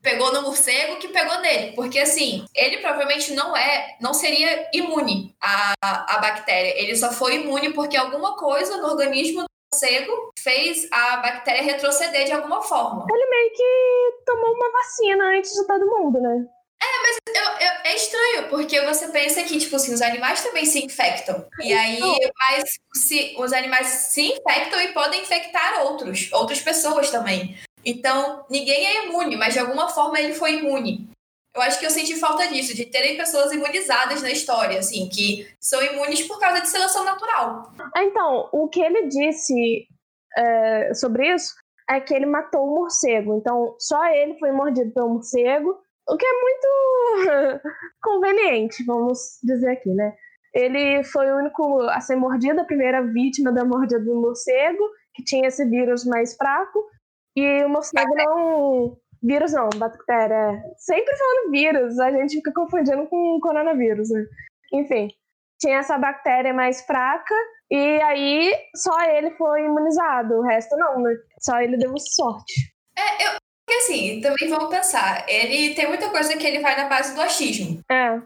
[0.06, 1.72] pegou no morcego que pegou nele.
[1.72, 6.80] Porque, assim, ele provavelmente não é, não seria imune à, à bactéria.
[6.80, 12.24] Ele só foi imune porque alguma coisa no organismo do morcego fez a bactéria retroceder
[12.24, 13.04] de alguma forma.
[13.10, 16.44] Ele meio que tomou uma vacina antes de todo mundo, né?
[17.28, 21.44] Eu- eu- é estranho, porque você pensa que, tipo assim, os animais também se infectam.
[21.60, 21.98] E aí,
[22.38, 22.64] mas
[22.94, 27.58] se, os animais se infectam e podem infectar outros, outras pessoas também.
[27.86, 31.08] Então, ninguém é imune, mas de alguma forma ele foi imune.
[31.54, 35.48] Eu acho que eu senti falta disso, de terem pessoas imunizadas na história, assim, que
[35.60, 37.72] são imunes por causa de seleção natural.
[37.96, 39.86] Então, o que ele disse
[40.36, 41.54] é, sobre isso
[41.88, 43.36] é que ele matou o morcego.
[43.36, 47.62] Então, só ele foi mordido pelo morcego, o que é muito
[48.02, 50.12] conveniente, vamos dizer aqui, né?
[50.52, 55.24] Ele foi o único a ser mordido, a primeira vítima da mordida do morcego, que
[55.24, 56.84] tinha esse vírus mais fraco,
[57.36, 58.96] e o morcego não.
[59.22, 60.34] Vírus não, bactéria.
[60.34, 60.62] é.
[60.78, 64.24] Sempre falando vírus, a gente fica confundindo com coronavírus, né?
[64.72, 65.08] Enfim,
[65.58, 67.34] tinha essa bactéria mais fraca,
[67.70, 71.14] e aí só ele foi imunizado, o resto não, né?
[71.40, 72.54] Só ele deu sorte.
[73.66, 77.20] Porque assim, também vamos pensar, ele tem muita coisa que ele vai na base do
[77.20, 77.80] achismo.
[77.90, 78.20] É,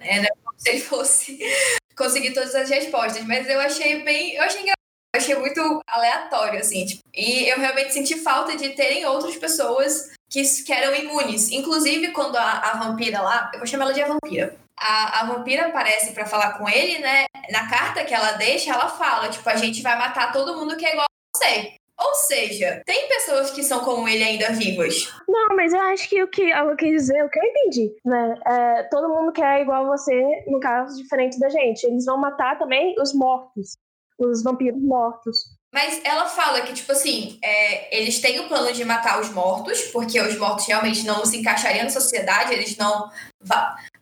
[0.44, 1.38] como se ele fosse
[1.96, 4.79] conseguir todas as respostas, mas eu achei bem, eu achei engraçado,
[5.14, 10.10] eu achei muito aleatório assim, tipo, e eu realmente senti falta de terem outras pessoas
[10.28, 11.50] que, que eram imunes.
[11.50, 14.56] Inclusive, quando a, a vampira lá, eu vou chamar ela de a vampira.
[14.78, 17.24] A, a vampira aparece para falar com ele, né?
[17.50, 20.86] Na carta que ela deixa, ela fala: tipo, a gente vai matar todo mundo que
[20.86, 21.74] é igual a você.
[21.98, 25.12] Ou seja, tem pessoas que são como ele ainda vivas.
[25.28, 28.34] Não, mas eu acho que o que eu quis dizer, o que eu entendi, né?
[28.46, 31.84] É, todo mundo quer igual você, no caso, diferente da gente.
[31.84, 33.76] Eles vão matar também os mortos,
[34.24, 35.56] os vampiros mortos.
[35.72, 39.82] Mas ela fala que, tipo assim, é, eles têm o plano de matar os mortos,
[39.92, 43.10] porque os mortos realmente não se encaixariam na sociedade, eles não.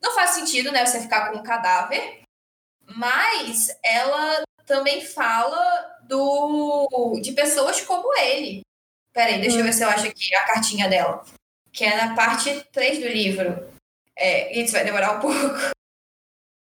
[0.03, 2.21] Não faz sentido, né, você ficar com um cadáver.
[2.97, 8.63] Mas ela também fala do de pessoas como ele.
[9.13, 11.23] Peraí, deixa eu ver se eu acho aqui a cartinha dela.
[11.71, 13.69] Que é na parte 3 do livro.
[14.17, 15.37] É, isso vai demorar um pouco.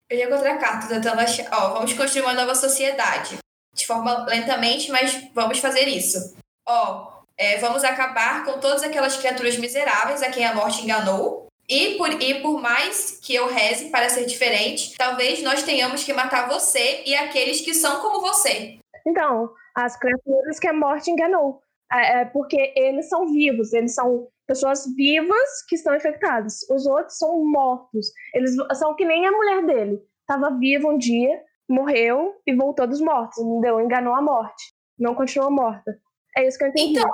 [0.10, 1.48] Eu já encontrei a carta tentando achar.
[1.52, 3.38] Ó, vamos construir uma nova sociedade.
[3.74, 6.36] De forma lentamente, mas vamos fazer isso.
[6.67, 11.48] Ó, é, vamos acabar com todas aquelas criaturas miseráveis a quem a morte enganou.
[11.69, 16.12] E por, e por mais que eu reze para ser diferente, talvez nós tenhamos que
[16.12, 18.80] matar você e aqueles que são como você.
[19.06, 21.62] Então, as criaturas que a morte enganou.
[21.91, 26.68] É, é porque eles são vivos, eles são pessoas vivas que estão infectadas.
[26.72, 28.08] Os outros são mortos.
[28.34, 30.02] Eles são que nem a mulher dele.
[30.22, 33.80] Estava viva um dia, morreu e voltou dos mortos, entendeu?
[33.80, 34.74] Enganou a morte.
[34.98, 35.96] Não continuou morta.
[36.36, 36.98] É isso que eu entendi.
[36.98, 37.10] Então,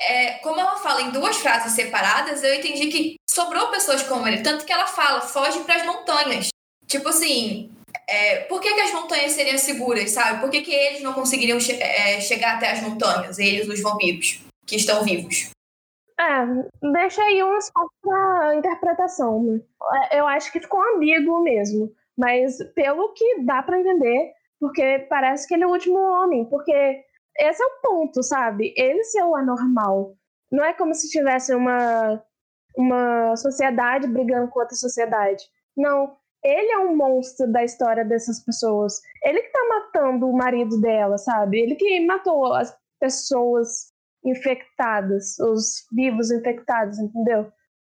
[0.00, 4.42] é, como ela fala em duas frases separadas, eu entendi que sobrou pessoas como ele.
[4.42, 6.48] Tanto que ela fala, foge para as montanhas.
[6.86, 7.70] Tipo assim,
[8.08, 10.40] é, por que, que, as montanhas seriam seguras, sabe?
[10.40, 14.40] Por que, que eles não conseguiriam che é, chegar até as montanhas, eles, os vampiros,
[14.66, 15.50] que estão vivos?
[16.20, 16.44] É,
[16.92, 19.42] deixa aí um espaço para interpretação.
[19.42, 19.60] Né?
[20.10, 25.48] É, eu acho que ficou ambíguo mesmo, mas pelo que dá para entender, porque parece
[25.48, 27.02] que ele é o último homem, porque
[27.38, 28.74] esse é o ponto, sabe?
[28.76, 30.14] Ele ser o anormal.
[30.52, 32.22] Não é como se tivesse uma,
[32.76, 35.42] uma sociedade brigando com outra sociedade.
[35.74, 39.00] Não, ele é um monstro da história dessas pessoas.
[39.24, 41.60] Ele que tá matando o marido dela, sabe?
[41.60, 43.89] Ele que matou as pessoas
[44.24, 47.50] infectadas, os vivos infectados, entendeu?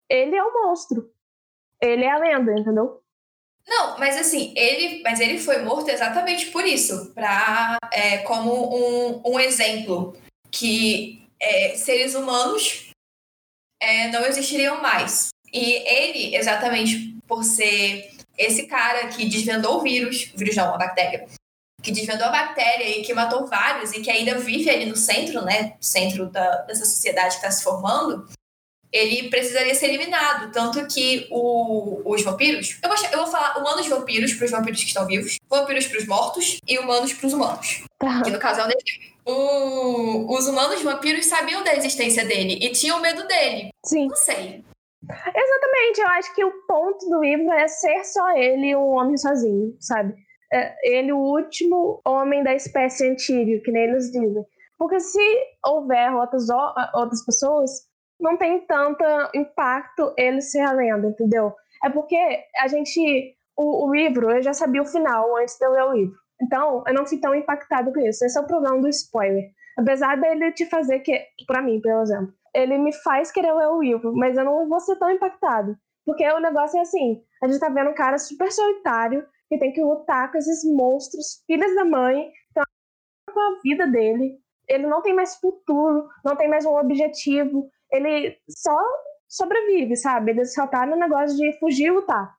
[0.09, 1.11] Ele é o monstro.
[1.81, 3.01] Ele é a lenda, entendeu?
[3.67, 9.21] Não, mas assim, ele, mas ele foi morto exatamente por isso, para é, como um,
[9.25, 10.15] um exemplo
[10.51, 12.91] que é, seres humanos
[13.81, 15.29] é, não existiriam mais.
[15.51, 20.77] E ele, exatamente por ser esse cara que desvendou o vírus, o vírus não, a
[20.77, 21.25] bactéria,
[21.83, 25.43] que desvendou a bactéria e que matou vários e que ainda vive ali no centro,
[25.43, 28.25] né, centro da, dessa sociedade que está se formando,
[28.89, 30.51] ele precisaria ser eliminado.
[30.53, 34.79] Tanto que o, os vampiros, eu vou, eu vou falar humanos vampiros para os vampiros
[34.79, 37.83] que estão vivos, vampiros para os mortos e humanos para os humanos.
[37.99, 38.21] Tá.
[38.23, 39.13] Que no caso é o Neil.
[39.25, 43.69] O, os humanos vampiros sabiam da existência dele e tinham medo dele.
[43.85, 44.07] Sim.
[44.07, 44.63] Não sei.
[45.09, 49.75] Exatamente, eu acho que o ponto do livro é ser só ele um homem sozinho,
[49.79, 50.13] sabe?
[50.53, 54.45] É ele o último homem da espécie antiga, que nem eles dizem.
[54.77, 55.19] Porque se
[55.65, 56.47] houver outras,
[56.93, 57.71] outras pessoas,
[58.19, 61.53] não tem tanto impacto ele ser a lenda, entendeu?
[61.83, 62.17] É porque
[62.57, 63.35] a gente.
[63.55, 66.15] O, o, livro, eu já sabia o final antes de eu ler o livro.
[66.41, 68.25] Então, eu não fui tão impactado com isso.
[68.25, 69.51] Esse é o problema do spoiler.
[69.77, 73.81] Apesar dele te fazer que, para mim, por exemplo, ele me faz querer ler o
[73.81, 75.77] livro, mas eu não vou ser tão impactado.
[76.05, 79.71] Porque o negócio é assim: a gente tá vendo um cara super solitário que tem
[79.71, 82.63] que lutar com esses monstros, filhos da mãe, então,
[83.31, 84.39] com a vida dele.
[84.67, 88.77] Ele não tem mais futuro, não tem mais um objetivo, ele só
[89.27, 90.31] sobrevive, sabe?
[90.31, 92.35] Ele só tá no negócio de fugir e lutar.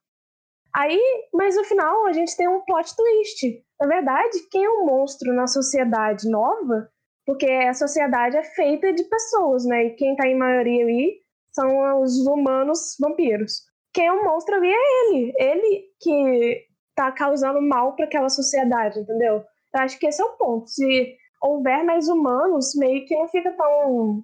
[0.75, 1.01] Aí,
[1.33, 3.65] mas no final a gente tem um plot twist.
[3.81, 6.91] Na verdade, quem é um monstro na sociedade nova
[7.27, 9.87] porque a sociedade é feita de pessoas, né?
[9.87, 11.21] E quem está em maioria ali
[11.53, 13.63] são os humanos vampiros.
[13.93, 15.33] Quem é o monstro ali é ele.
[15.39, 19.45] Ele que está causando mal para aquela sociedade, entendeu?
[19.75, 20.71] Eu acho que esse é o ponto.
[20.71, 24.23] Se houver mais humanos, meio que não fica tão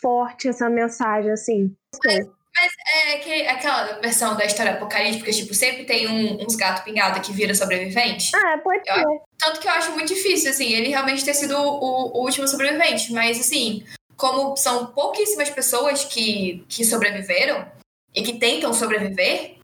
[0.00, 1.74] forte essa mensagem assim.
[2.04, 6.82] Mas, mas é que aquela versão da história apocalíptica, tipo, sempre tem um, uns gatos
[6.82, 8.34] pingados que vira sobrevivente.
[8.34, 9.04] Ah, pode ser.
[9.38, 13.12] tanto que eu acho muito difícil, assim, ele realmente ter sido o, o último sobrevivente.
[13.12, 13.84] Mas, assim,
[14.16, 17.70] como são pouquíssimas pessoas que, que sobreviveram
[18.14, 19.61] e que tentam sobreviver,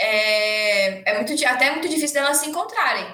[0.00, 3.06] é, é muito, até é muito difícil delas se encontrarem.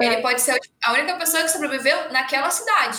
[0.00, 0.06] É.
[0.06, 2.98] Ele pode ser a única pessoa que sobreviveu naquela cidade.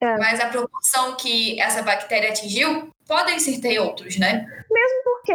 [0.00, 0.16] É.
[0.18, 4.46] Mas a proporção que essa bactéria atingiu podem ser ter outros, né?
[4.70, 5.32] Mesmo porque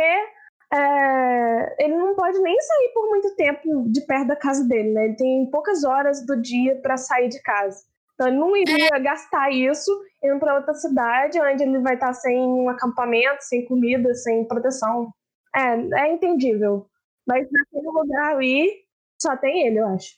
[0.73, 5.05] é, ele não pode nem sair por muito tempo de perto da casa dele, né?
[5.05, 7.83] Ele tem poucas horas do dia para sair de casa.
[8.13, 8.99] Então ele não iria é.
[8.99, 9.91] gastar isso
[10.23, 15.11] indo para outra cidade, onde ele vai estar sem um acampamento, sem comida, sem proteção.
[15.55, 16.85] É, é entendível.
[17.29, 18.83] Mas naquele lugar ali,
[19.21, 20.15] só tem ele, eu acho.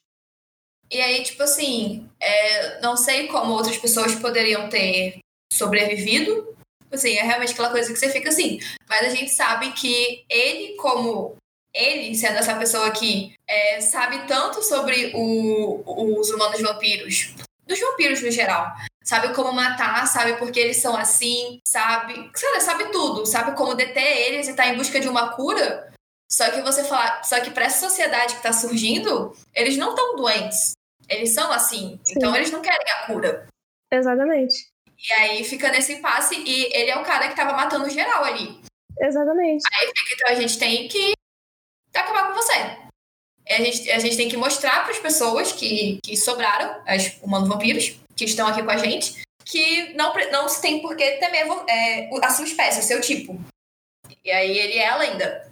[0.89, 5.20] E aí, tipo assim, é, não sei como outras pessoas poderiam ter
[5.51, 6.55] sobrevivido.
[6.89, 8.59] Assim, é realmente aquela coisa que você fica assim.
[8.88, 11.36] Mas a gente sabe que ele, como
[11.74, 15.84] ele, sendo essa pessoa que é, sabe tanto sobre o,
[16.18, 17.34] os humanos vampiros,
[17.68, 18.72] dos vampiros no geral,
[19.03, 24.30] sabe como matar, sabe porque eles são assim, sabe, sabe, sabe tudo, sabe como deter
[24.30, 25.90] eles e tá em busca de uma cura.
[26.32, 30.15] Só que você fala, só que para essa sociedade que tá surgindo, eles não estão
[30.15, 30.71] doentes.
[31.09, 31.99] Eles são assim.
[32.05, 32.13] Sim.
[32.15, 33.47] Então eles não querem a cura.
[33.91, 34.71] Exatamente.
[35.09, 38.61] E aí fica nesse impasse e ele é o cara que tava matando geral ali.
[38.99, 39.63] Exatamente.
[39.73, 41.11] Aí fica, então a gente tem que
[41.93, 42.53] acabar com você.
[43.49, 47.49] A gente, a gente tem que mostrar para as pessoas que, que sobraram, as humanos
[47.49, 51.45] vampiros, que estão aqui com a gente, que não, não se tem por que temer
[51.67, 53.38] é, a sua espécie, o seu tipo.
[54.23, 55.51] E aí ele é a lenda.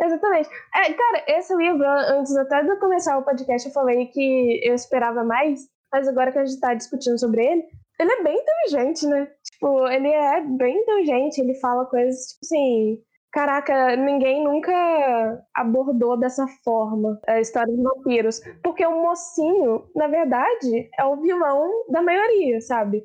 [0.00, 0.48] Exatamente.
[0.74, 5.22] É, cara, esse livro, antes até de começar o podcast, eu falei que eu esperava
[5.24, 5.60] mais,
[5.92, 7.64] mas agora que a gente tá discutindo sobre ele,
[8.00, 9.28] ele é bem inteligente, né?
[9.44, 13.02] Tipo, ele é bem inteligente, ele fala coisas, tipo assim.
[13.32, 18.40] Caraca, ninguém nunca abordou dessa forma a história dos vampiros.
[18.62, 23.02] Porque o mocinho, na verdade, é o vilão da maioria, sabe?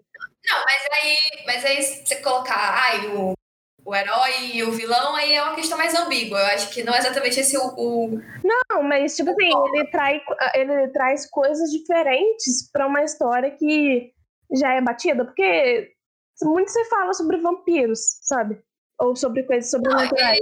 [0.49, 3.37] Não, mas aí, mas aí você colocar, ai, o
[3.87, 6.37] o herói e o vilão, aí é uma questão mais ambígua.
[6.37, 7.73] Eu acho que não é exatamente esse o.
[7.77, 8.21] o...
[8.43, 10.21] Não, mas, tipo assim, ele, trai,
[10.55, 14.11] ele traz coisas diferentes para uma história que
[14.51, 15.93] já é batida, porque
[16.43, 18.59] muito se fala sobre vampiros, sabe?
[18.99, 20.37] Ou sobre coisas sobrenaturais.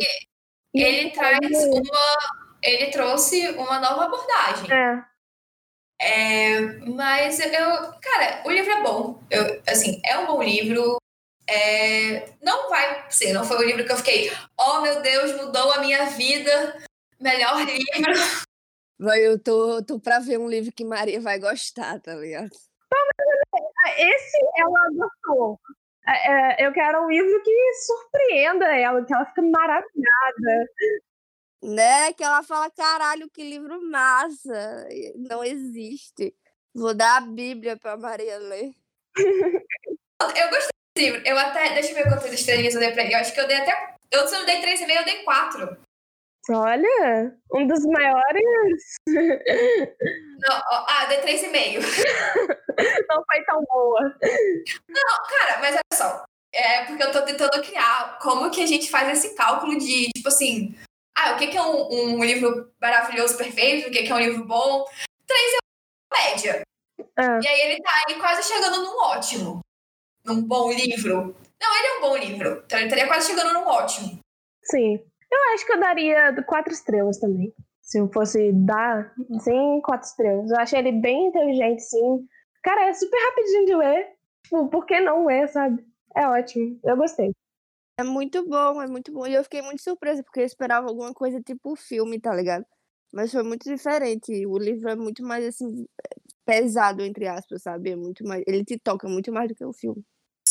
[0.74, 2.18] Ele, ele traz uma.
[2.64, 4.74] Ele trouxe uma nova abordagem.
[4.74, 5.04] É.
[6.02, 9.22] É, mas eu, cara, o livro é bom.
[9.30, 10.98] Eu, assim, é um bom livro.
[11.48, 15.72] É, não vai ser, não foi o livro que eu fiquei, oh meu Deus, mudou
[15.74, 16.76] a minha vida,
[17.20, 18.14] melhor livro.
[18.98, 22.50] Vai, eu tô, tô pra ver um livro que Maria vai gostar, tá ligado?
[23.98, 25.60] Esse ela gostou.
[26.08, 30.70] É, é, eu quero um livro que surpreenda ela, que ela fica maravilhada.
[31.64, 32.14] Né?
[32.14, 34.88] Que ela fala, caralho, que livro massa.
[35.16, 36.34] Não existe.
[36.74, 38.74] Vou dar a Bíblia pra Maria ler.
[39.18, 41.22] Eu gostei livro.
[41.26, 41.74] Eu até.
[41.74, 43.14] Deixa eu ver quantas estrelinhas eu dei pra ele.
[43.14, 43.96] Eu acho que eu dei até.
[44.12, 45.78] Eu, se eu dei 3,5, eu dei 4.
[46.52, 48.96] Olha, um dos maiores.
[49.08, 51.82] Não, ah, dei 3,5.
[53.10, 54.02] Não foi tão boa.
[54.88, 56.24] Não, cara, mas olha só.
[56.54, 60.30] É porque eu tô tentando criar como que a gente faz esse cálculo de, tipo
[60.30, 60.74] assim,
[61.18, 64.20] ah, o que, que é um, um livro maravilhoso, perfeito, o que, que é um
[64.20, 64.86] livro bom.
[65.28, 66.62] 3 é uma média.
[67.18, 67.40] Ah.
[67.44, 69.65] E aí ele tá aí quase chegando num ótimo
[70.26, 71.36] num bom livro.
[71.62, 72.64] Não, ele é um bom livro.
[72.66, 74.20] Então ele estaria quase chegando num ótimo.
[74.64, 75.00] Sim.
[75.32, 77.54] Eu acho que eu daria quatro estrelas também.
[77.82, 80.50] Se eu fosse dar, sim, quatro estrelas.
[80.50, 82.28] Eu achei ele bem inteligente, sim.
[82.64, 84.08] Cara, é super rapidinho de ler.
[84.44, 85.86] Tipo, por que não ler, sabe?
[86.16, 86.80] É ótimo.
[86.84, 87.32] Eu gostei.
[88.00, 89.28] É muito bom, é muito bom.
[89.28, 92.66] E eu fiquei muito surpresa, porque eu esperava alguma coisa tipo filme, tá ligado?
[93.14, 94.46] Mas foi muito diferente.
[94.46, 95.86] O livro é muito mais, assim,
[96.46, 97.92] pesado, entre aspas, sabe?
[97.92, 98.44] É muito mais...
[98.48, 100.04] Ele te toca muito mais do que o filme.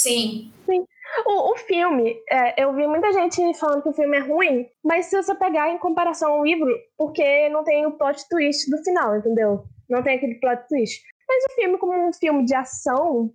[0.05, 0.53] Sim.
[0.67, 0.85] Sim.
[1.25, 5.07] O, o filme, é, eu vi muita gente falando que o filme é ruim, mas
[5.07, 9.17] se você pegar em comparação ao livro, porque não tem o plot twist do final,
[9.17, 9.65] entendeu?
[9.89, 11.03] Não tem aquele plot twist.
[11.27, 13.33] Mas o filme, como um filme de ação,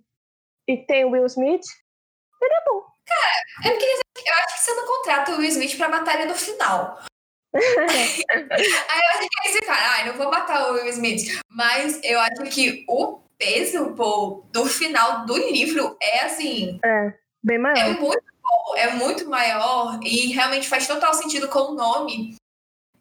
[0.68, 1.64] e tem o Will Smith,
[2.40, 2.82] ele é bom.
[3.06, 6.20] Cara, eu, queria dizer, eu acho que você não contrata o Will Smith pra matar
[6.20, 7.00] ele no final.
[7.52, 11.40] Aí eu acho que esse cara, ai, não vou matar o Will Smith.
[11.48, 16.78] Mas eu acho que o peso, pô, do final do livro é assim.
[16.84, 17.78] É, bem maior.
[17.78, 22.36] É muito bom, é muito maior e realmente faz total sentido com o nome.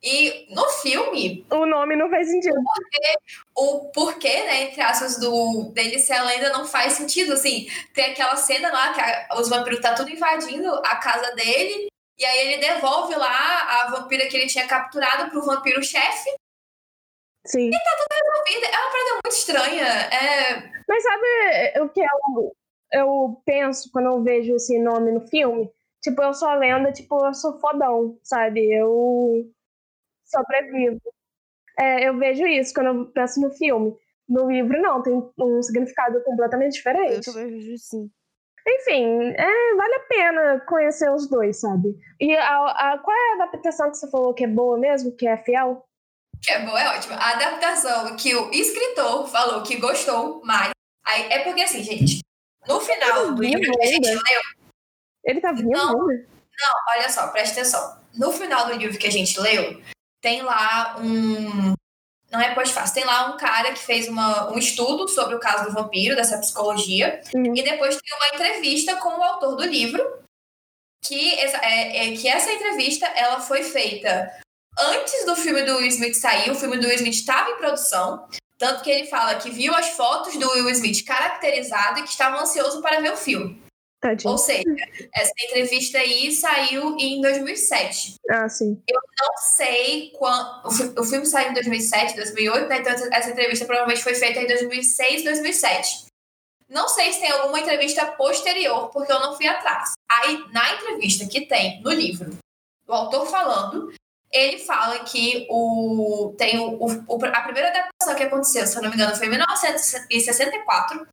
[0.02, 1.46] E no filme.
[1.52, 2.56] O nome não faz sentido.
[2.58, 3.18] O porquê,
[3.54, 7.34] o porquê né, entre aspas, do, dele ser a lenda não faz sentido.
[7.34, 11.90] Assim, tem aquela cena lá que a, os vampiros tá tudo invadindo a casa dele.
[12.18, 16.30] E aí ele devolve lá a vampira que ele tinha capturado pro vampiro chefe.
[17.46, 17.68] Sim.
[17.68, 18.66] E tá tudo resolvido.
[18.66, 19.86] É uma parada muito estranha.
[19.86, 20.72] É...
[20.88, 22.56] Mas sabe o que eu,
[22.94, 25.72] eu penso quando eu vejo esse nome no filme?
[26.02, 28.72] Tipo, eu sou a lenda, tipo, eu sou fodão, sabe?
[28.72, 29.52] Eu
[30.26, 31.02] sobrevivo.
[31.78, 33.96] É, eu vejo isso quando eu penso no filme.
[34.28, 37.28] No livro, não, tem um significado completamente diferente.
[37.28, 38.10] Eu também vejo sim.
[38.68, 41.98] Enfim, é, vale a pena conhecer os dois, sabe?
[42.20, 45.28] E a, a, qual é a adaptação que você falou que é boa mesmo, que
[45.28, 45.84] é fiel?
[46.42, 47.16] Que é boa, é ótimo.
[47.16, 50.72] A adaptação que o escritor falou que gostou mais,
[51.10, 52.20] Aí, é porque assim, gente,
[52.68, 54.42] no final do livro que a gente leu.
[55.24, 55.70] Ele tá vindo?
[55.70, 58.00] Não, não, olha só, presta atenção.
[58.14, 59.82] No final do livro que a gente leu,
[60.22, 61.74] tem lá um.
[62.32, 65.66] Não é pós-fácil, tem lá um cara que fez uma, um estudo sobre o caso
[65.66, 67.56] do vampiro, dessa psicologia, Uhum.
[67.56, 70.20] e depois tem uma entrevista com o autor do livro,
[71.04, 74.32] que essa, é, é que essa entrevista ela foi feita
[74.80, 78.28] antes do filme do Will Smith sair, o filme do Will Smith estava em produção,
[78.58, 82.42] tanto que ele fala que viu as fotos do Will Smith caracterizado e que estava
[82.42, 83.62] ansioso para ver o filme.
[84.02, 84.32] Tadinho.
[84.32, 84.64] Ou seja,
[85.14, 88.16] essa entrevista aí saiu em 2007.
[88.30, 88.82] Ah, sim.
[88.90, 90.66] Não sei quando.
[90.68, 92.78] O, fi- o filme saiu em 2007, 2008, né?
[92.80, 96.06] Então essa entrevista provavelmente foi feita em 2006, 2007.
[96.70, 99.92] Não sei se tem alguma entrevista posterior, porque eu não fui atrás.
[100.10, 102.38] Aí, na entrevista que tem no livro,
[102.88, 103.92] o autor falando,
[104.32, 108.90] ele fala que o, tem o, o- a primeira adaptação que aconteceu, se eu não
[108.90, 111.08] me engano, foi em 1964,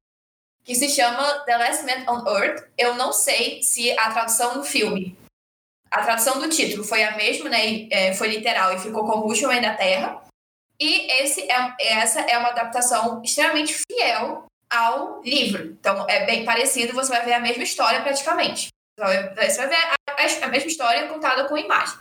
[0.65, 2.65] que se chama The Last Man on Earth.
[2.77, 5.17] Eu não sei se a tradução do filme,
[5.91, 7.89] a tradução do título foi a mesma, né?
[7.91, 10.23] é, foi literal e ficou como O Último Homem da Terra.
[10.79, 15.65] E esse é, essa é uma adaptação extremamente fiel ao livro.
[15.65, 18.69] Então, é bem parecido, você vai ver a mesma história praticamente.
[18.99, 22.01] Você vai ver a- a mesma história contada com imagens.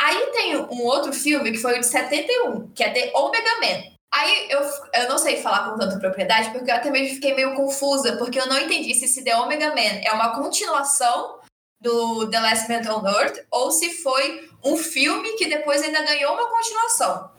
[0.00, 3.90] Aí tem um outro filme que foi o de 71, que é The Omega Man.
[4.12, 4.60] Aí eu,
[4.94, 8.40] eu não sei falar com tanta propriedade, porque eu até mesmo fiquei meio confusa, porque
[8.40, 11.38] eu não entendi se esse The Omega Man é uma continuação
[11.80, 16.32] do The Last Man on Earth ou se foi um filme que depois ainda ganhou
[16.32, 17.32] uma continuação.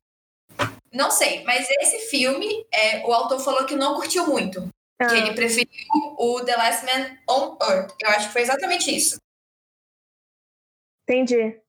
[0.93, 4.68] Não sei, mas esse filme, é, o autor falou que não curtiu muito.
[5.01, 5.70] Ah, Que ele preferiu
[6.18, 7.95] o The Last Man on Earth.
[7.99, 9.18] Eu acho que foi exatamente isso.
[11.09, 11.59] entendi.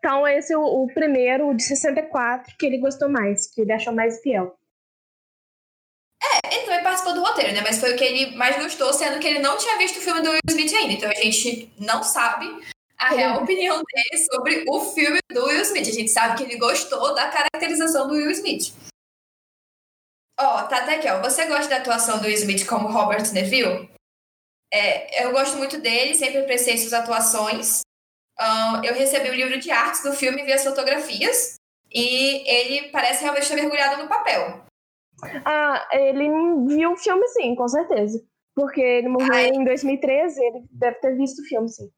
[0.00, 3.72] Então, esse é o, o primeiro, o de 64, que ele gostou mais, que ele
[3.72, 4.58] achou mais fiel.
[6.50, 7.60] Ele também participou do roteiro, né?
[7.60, 10.22] Mas foi o que ele mais gostou, sendo que ele não tinha visto o filme
[10.22, 10.92] do Will Smith ainda.
[10.94, 12.46] Então a gente não sabe
[12.98, 15.88] a real opinião dele sobre o filme do Will Smith.
[15.88, 18.74] A gente sabe que ele gostou da caracterização do Will Smith.
[20.38, 21.20] Ó, tá até aqui, ó.
[21.20, 23.90] Você gosta da atuação do Will Smith como Robert Neville?
[24.72, 27.82] É, eu gosto muito dele, sempre apreciei suas atuações.
[28.82, 31.54] Eu recebi o livro de artes do filme e vi as fotografias.
[31.92, 34.64] E ele parece realmente estar mergulhado no papel.
[35.44, 36.28] Ah, ele
[36.66, 38.22] viu o filme sim, com certeza.
[38.54, 39.48] Porque ele morreu é?
[39.48, 41.90] em 2013, ele deve ter visto o filme, sim.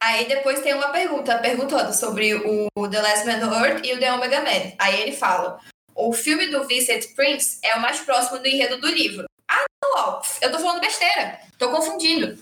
[0.00, 3.98] Aí depois tem uma pergunta perguntando sobre o The Last Man on Earth e o
[3.98, 4.72] The Omega Man.
[4.78, 5.58] Aí ele fala:
[5.94, 9.26] o filme do Vincent Prince é o mais próximo do enredo do livro.
[9.50, 12.38] Ah, não, ó, eu tô falando besteira, tô confundindo.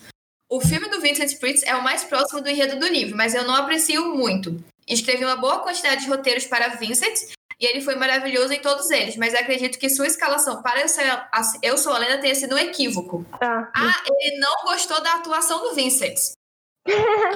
[0.48, 3.44] O filme do Vincent Prince é o mais próximo do enredo do livro, mas eu
[3.44, 4.56] não aprecio muito.
[4.86, 9.16] Escrevi uma boa quantidade de roteiros para Vincent e ele foi maravilhoso em todos eles,
[9.16, 11.28] mas acredito que sua escalação para Eu Sou a,
[11.62, 13.26] Eu Sou a Lenda tenha sido um equívoco.
[13.40, 16.16] Ah, Ah, ele não gostou da atuação do Vincent.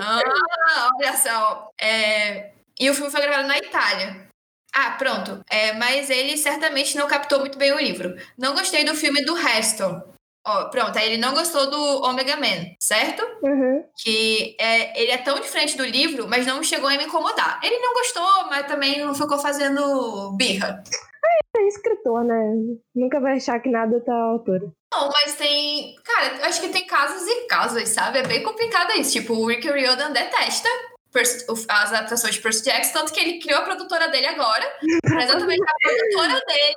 [0.00, 1.68] ah, olha só.
[1.80, 4.28] É, E o filme foi gravado na Itália.
[4.72, 5.40] Ah, pronto.
[5.50, 8.14] É, mas ele certamente não captou muito bem o livro.
[8.38, 10.00] Não gostei do filme do Heston.
[10.50, 13.22] Ó, pronto, aí ele não gostou do Omega Man, certo?
[13.42, 13.84] uhum.
[14.02, 17.60] Que é, ele é tão diferente do livro, mas não chegou a me incomodar.
[17.62, 20.82] Ele não gostou, mas também não ficou fazendo birra.
[21.56, 22.54] É escritor, né?
[22.94, 24.72] Nunca vai achar que nada tá à altura.
[24.92, 25.94] Não, mas tem.
[26.04, 28.18] Cara, eu acho que tem casos e casos, sabe?
[28.18, 29.12] É bem complicado isso.
[29.12, 30.68] Tipo, o Rick Riordan detesta
[31.68, 34.64] as adaptações de Percy Jackson, tanto que ele criou a produtora dele agora,
[35.02, 36.76] pra exatamente a produtora dele,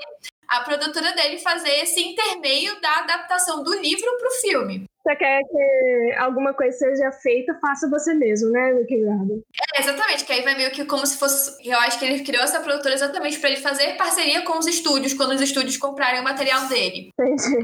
[0.54, 4.86] a produtora dele fazer esse intermeio da adaptação do livro pro filme.
[5.04, 9.41] Você quer que alguma coisa seja feita, faça você mesmo, né, Riordan?
[9.76, 11.58] É, exatamente, que aí vai meio que como se fosse.
[11.68, 15.14] Eu acho que ele criou essa produtora exatamente pra ele fazer parceria com os estúdios,
[15.14, 17.10] quando os estúdios comprarem o material dele.
[17.20, 17.64] Entendi.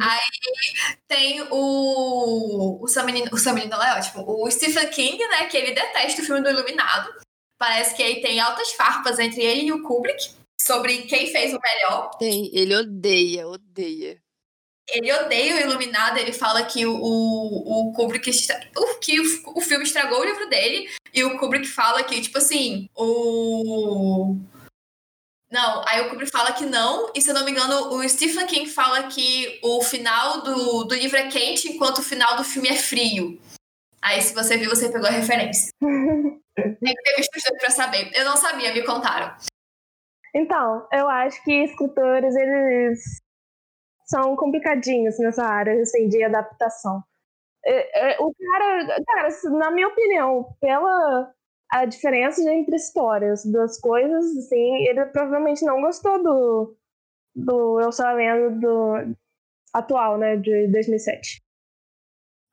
[1.07, 2.83] Tem o.
[2.83, 4.25] O Sam Menino, o Sam Menino lá é ótimo.
[4.27, 5.45] O Stephen King, né?
[5.45, 7.09] Que ele detesta o filme do Iluminado.
[7.57, 11.59] Parece que aí tem altas farpas entre ele e o Kubrick sobre quem fez o
[11.59, 12.09] melhor.
[12.17, 14.21] Tem, ele odeia, odeia.
[14.91, 18.31] Ele odeia o Iluminado, ele fala que o, o, Kubrick.
[18.75, 20.89] o- que o, o filme estragou o livro dele.
[21.13, 24.35] E o Kubrick fala que, tipo assim, o.
[25.51, 28.45] Não, aí o Kubrick fala que não, e se eu não me engano, o Stephen
[28.45, 32.69] King fala que o final do, do livro é quente, enquanto o final do filme
[32.69, 33.39] é frio.
[34.01, 35.71] Aí, se você viu, você pegou a referência.
[35.81, 38.11] Tem que ter visto os dois pra saber.
[38.13, 39.35] Eu não sabia, me contaram.
[40.33, 42.99] Então, eu acho que escritores, eles
[44.05, 47.03] são complicadinhos nessa área, assim, de adaptação.
[47.65, 51.31] É, é, o cara, cara, na minha opinião, pela
[51.71, 56.77] a diferença entre histórias das coisas, assim, ele provavelmente não gostou do,
[57.35, 59.15] do Eu Sou a Lenda do
[59.71, 61.43] atual, né, de 2007.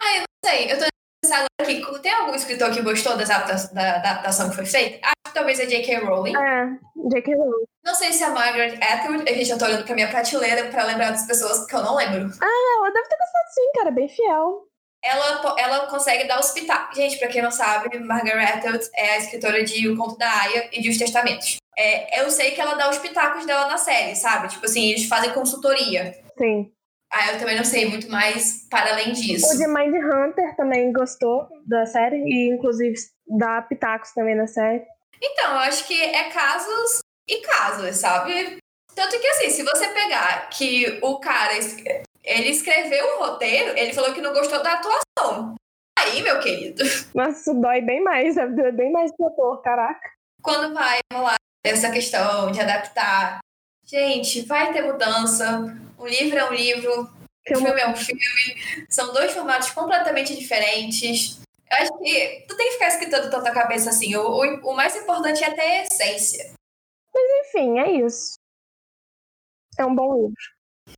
[0.03, 0.71] Ah, eu não sei.
[0.71, 0.85] Eu tô
[1.23, 5.16] pensando aqui, tem algum escritor que gostou da, da adaptação que foi feita?
[5.37, 5.99] Talvez a J.K.
[5.99, 6.35] Rowling.
[6.35, 6.67] É,
[7.11, 7.35] J.K.
[7.37, 7.67] Rowling.
[7.85, 10.85] Não sei se a Margaret Atwood, a gente já tô olhando pra minha prateleira pra
[10.85, 12.31] lembrar das pessoas que eu não lembro.
[12.43, 14.67] Ela deve ter gostado sim, cara, bem fiel.
[15.05, 16.97] Ela, ela consegue dar os pitacos.
[16.97, 20.69] Gente, pra quem não sabe, Margaret Atwood é a escritora de O Conto da Aya
[20.73, 21.59] e de Os Testamentos.
[21.79, 24.49] É, eu sei que ela dá os pitacos dela na série, sabe?
[24.49, 26.15] Tipo assim, eles fazem consultoria.
[26.39, 26.73] Sim.
[27.13, 29.47] Ah, eu também não sei muito mais para além disso.
[29.55, 32.95] O de Mind Hunter também gostou da série e, inclusive,
[33.39, 34.83] dá pitacos também na série.
[35.23, 38.59] Então, eu acho que é casos e casos, sabe?
[38.95, 41.53] Tanto que assim, se você pegar que o cara,
[42.25, 45.55] ele escreveu o roteiro, ele falou que não gostou da atuação.
[45.99, 46.83] Aí, meu querido,
[47.15, 50.01] Nossa, isso dói bem mais, doer bem mais pro ator, caraca.
[50.43, 53.39] quando vai rolar essa questão de adaptar,
[53.85, 55.61] gente, vai ter mudança.
[55.99, 57.07] Um livro é um livro, um
[57.49, 58.87] Filme- filme é um filme.
[58.91, 61.41] São dois formatos completamente diferentes.
[61.71, 64.15] Eu acho que tu tem que ficar escritando tanta cabeça assim.
[64.17, 66.53] O, o, o mais importante é ter a essência.
[67.41, 68.39] Enfim, é isso.
[69.79, 70.97] É um bom livro.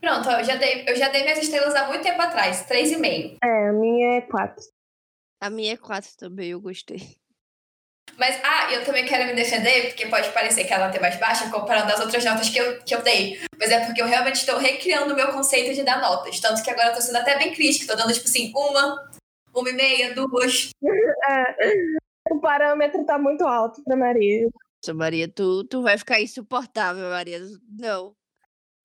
[0.00, 2.96] Pronto, eu já dei, eu já dei minhas estrelas há muito tempo atrás, três e
[2.96, 3.36] meio.
[3.42, 4.62] É, a minha é quatro.
[5.40, 7.16] A minha é 4 também, eu gostei.
[8.16, 11.50] Mas, ah, eu também quero me defender, porque pode parecer que ela é mais baixa
[11.50, 13.38] comparando as outras notas que eu, que eu dei.
[13.58, 16.40] Mas é porque eu realmente estou recriando o meu conceito de dar notas.
[16.40, 19.10] Tanto que agora eu tô sendo até bem crítica, tô dando, tipo assim, uma,
[19.60, 20.70] uma e meia, duas.
[21.28, 24.48] É, o parâmetro tá muito alto pra Maria.
[24.82, 27.40] Nossa, Maria, tu, tu vai ficar insuportável, Maria.
[27.78, 28.12] Não.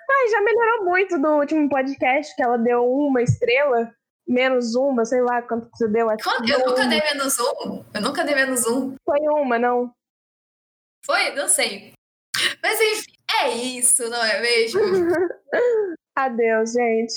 [0.09, 3.93] Ai, já melhorou muito do último podcast, que ela deu uma estrela,
[4.27, 6.09] menos uma, sei lá quanto que você deu.
[6.09, 6.87] Acho Quando- Eu nunca uma.
[6.89, 7.85] dei menos um.
[7.93, 8.95] Eu nunca dei menos um.
[9.05, 9.91] Foi uma, não.
[11.05, 11.31] Foi?
[11.35, 11.93] Não sei.
[12.63, 13.13] Mas enfim,
[13.43, 14.81] é isso, não é mesmo?
[16.15, 17.13] Adeus, gente.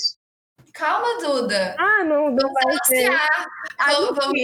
[0.75, 1.73] Calma, Duda.
[1.79, 2.63] Ah, não, não vai.
[2.65, 3.47] Anunciar.
[3.77, 4.39] Vamos, vamos,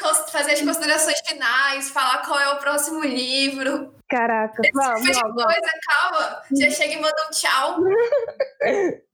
[0.00, 3.94] vamos fazer as considerações finais, falar qual é o próximo livro.
[4.08, 6.42] Caraca, vamos, Tipo de vamos, coisa, calma.
[6.58, 7.76] Já chega e manda um tchau.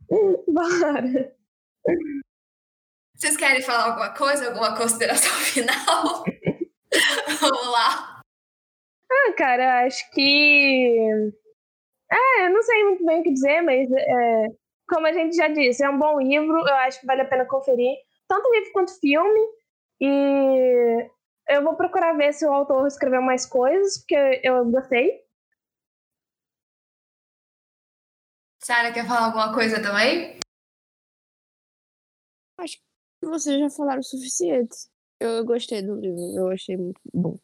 [0.08, 0.44] vamos.
[0.48, 1.32] Bora.
[3.14, 6.24] Vocês querem falar alguma coisa, alguma consideração final?
[7.40, 8.22] Vamos lá.
[9.10, 11.30] Ah, cara, acho que.
[12.10, 14.46] É, eu não sei muito bem o que dizer, mas é,
[14.88, 17.44] como a gente já disse, é um bom livro, eu acho que vale a pena
[17.44, 19.40] conferir, tanto livro quanto filme.
[20.00, 21.10] E
[21.48, 25.22] eu vou procurar ver se o autor escreveu mais coisas, porque eu gostei.
[28.62, 30.38] Sara, quer falar alguma coisa também?
[33.22, 34.88] Vocês já falaram o suficiente.
[35.20, 37.36] Eu, eu gostei do livro, eu achei muito bom.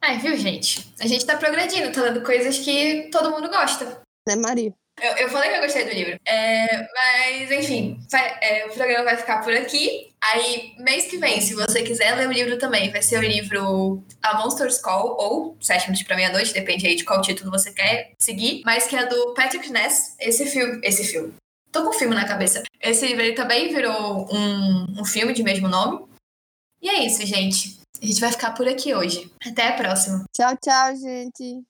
[0.00, 0.92] Ai, viu, gente?
[1.00, 4.02] A gente tá progredindo, tá dando coisas que todo mundo gosta.
[4.26, 4.72] Né, Maria?
[5.00, 6.18] Eu, eu falei que eu gostei do livro.
[6.24, 8.00] É, mas, enfim,
[8.40, 10.10] é, o programa vai ficar por aqui.
[10.22, 14.02] Aí, mês que vem, se você quiser ler o livro também, vai ser o livro
[14.22, 18.12] A Monster's Call, ou Sete Minutos pra Meia-Noite, depende aí de qual título você quer
[18.18, 20.16] seguir, mas que é do Patrick Ness.
[20.18, 20.80] Esse filme.
[20.82, 21.34] Esse filme.
[21.70, 22.62] Tô com um filme na cabeça.
[22.80, 26.06] Esse livro ele também virou um, um filme de mesmo nome.
[26.80, 27.78] E é isso, gente.
[28.02, 29.30] A gente vai ficar por aqui hoje.
[29.46, 30.24] Até a próxima.
[30.34, 31.62] Tchau, tchau, gente.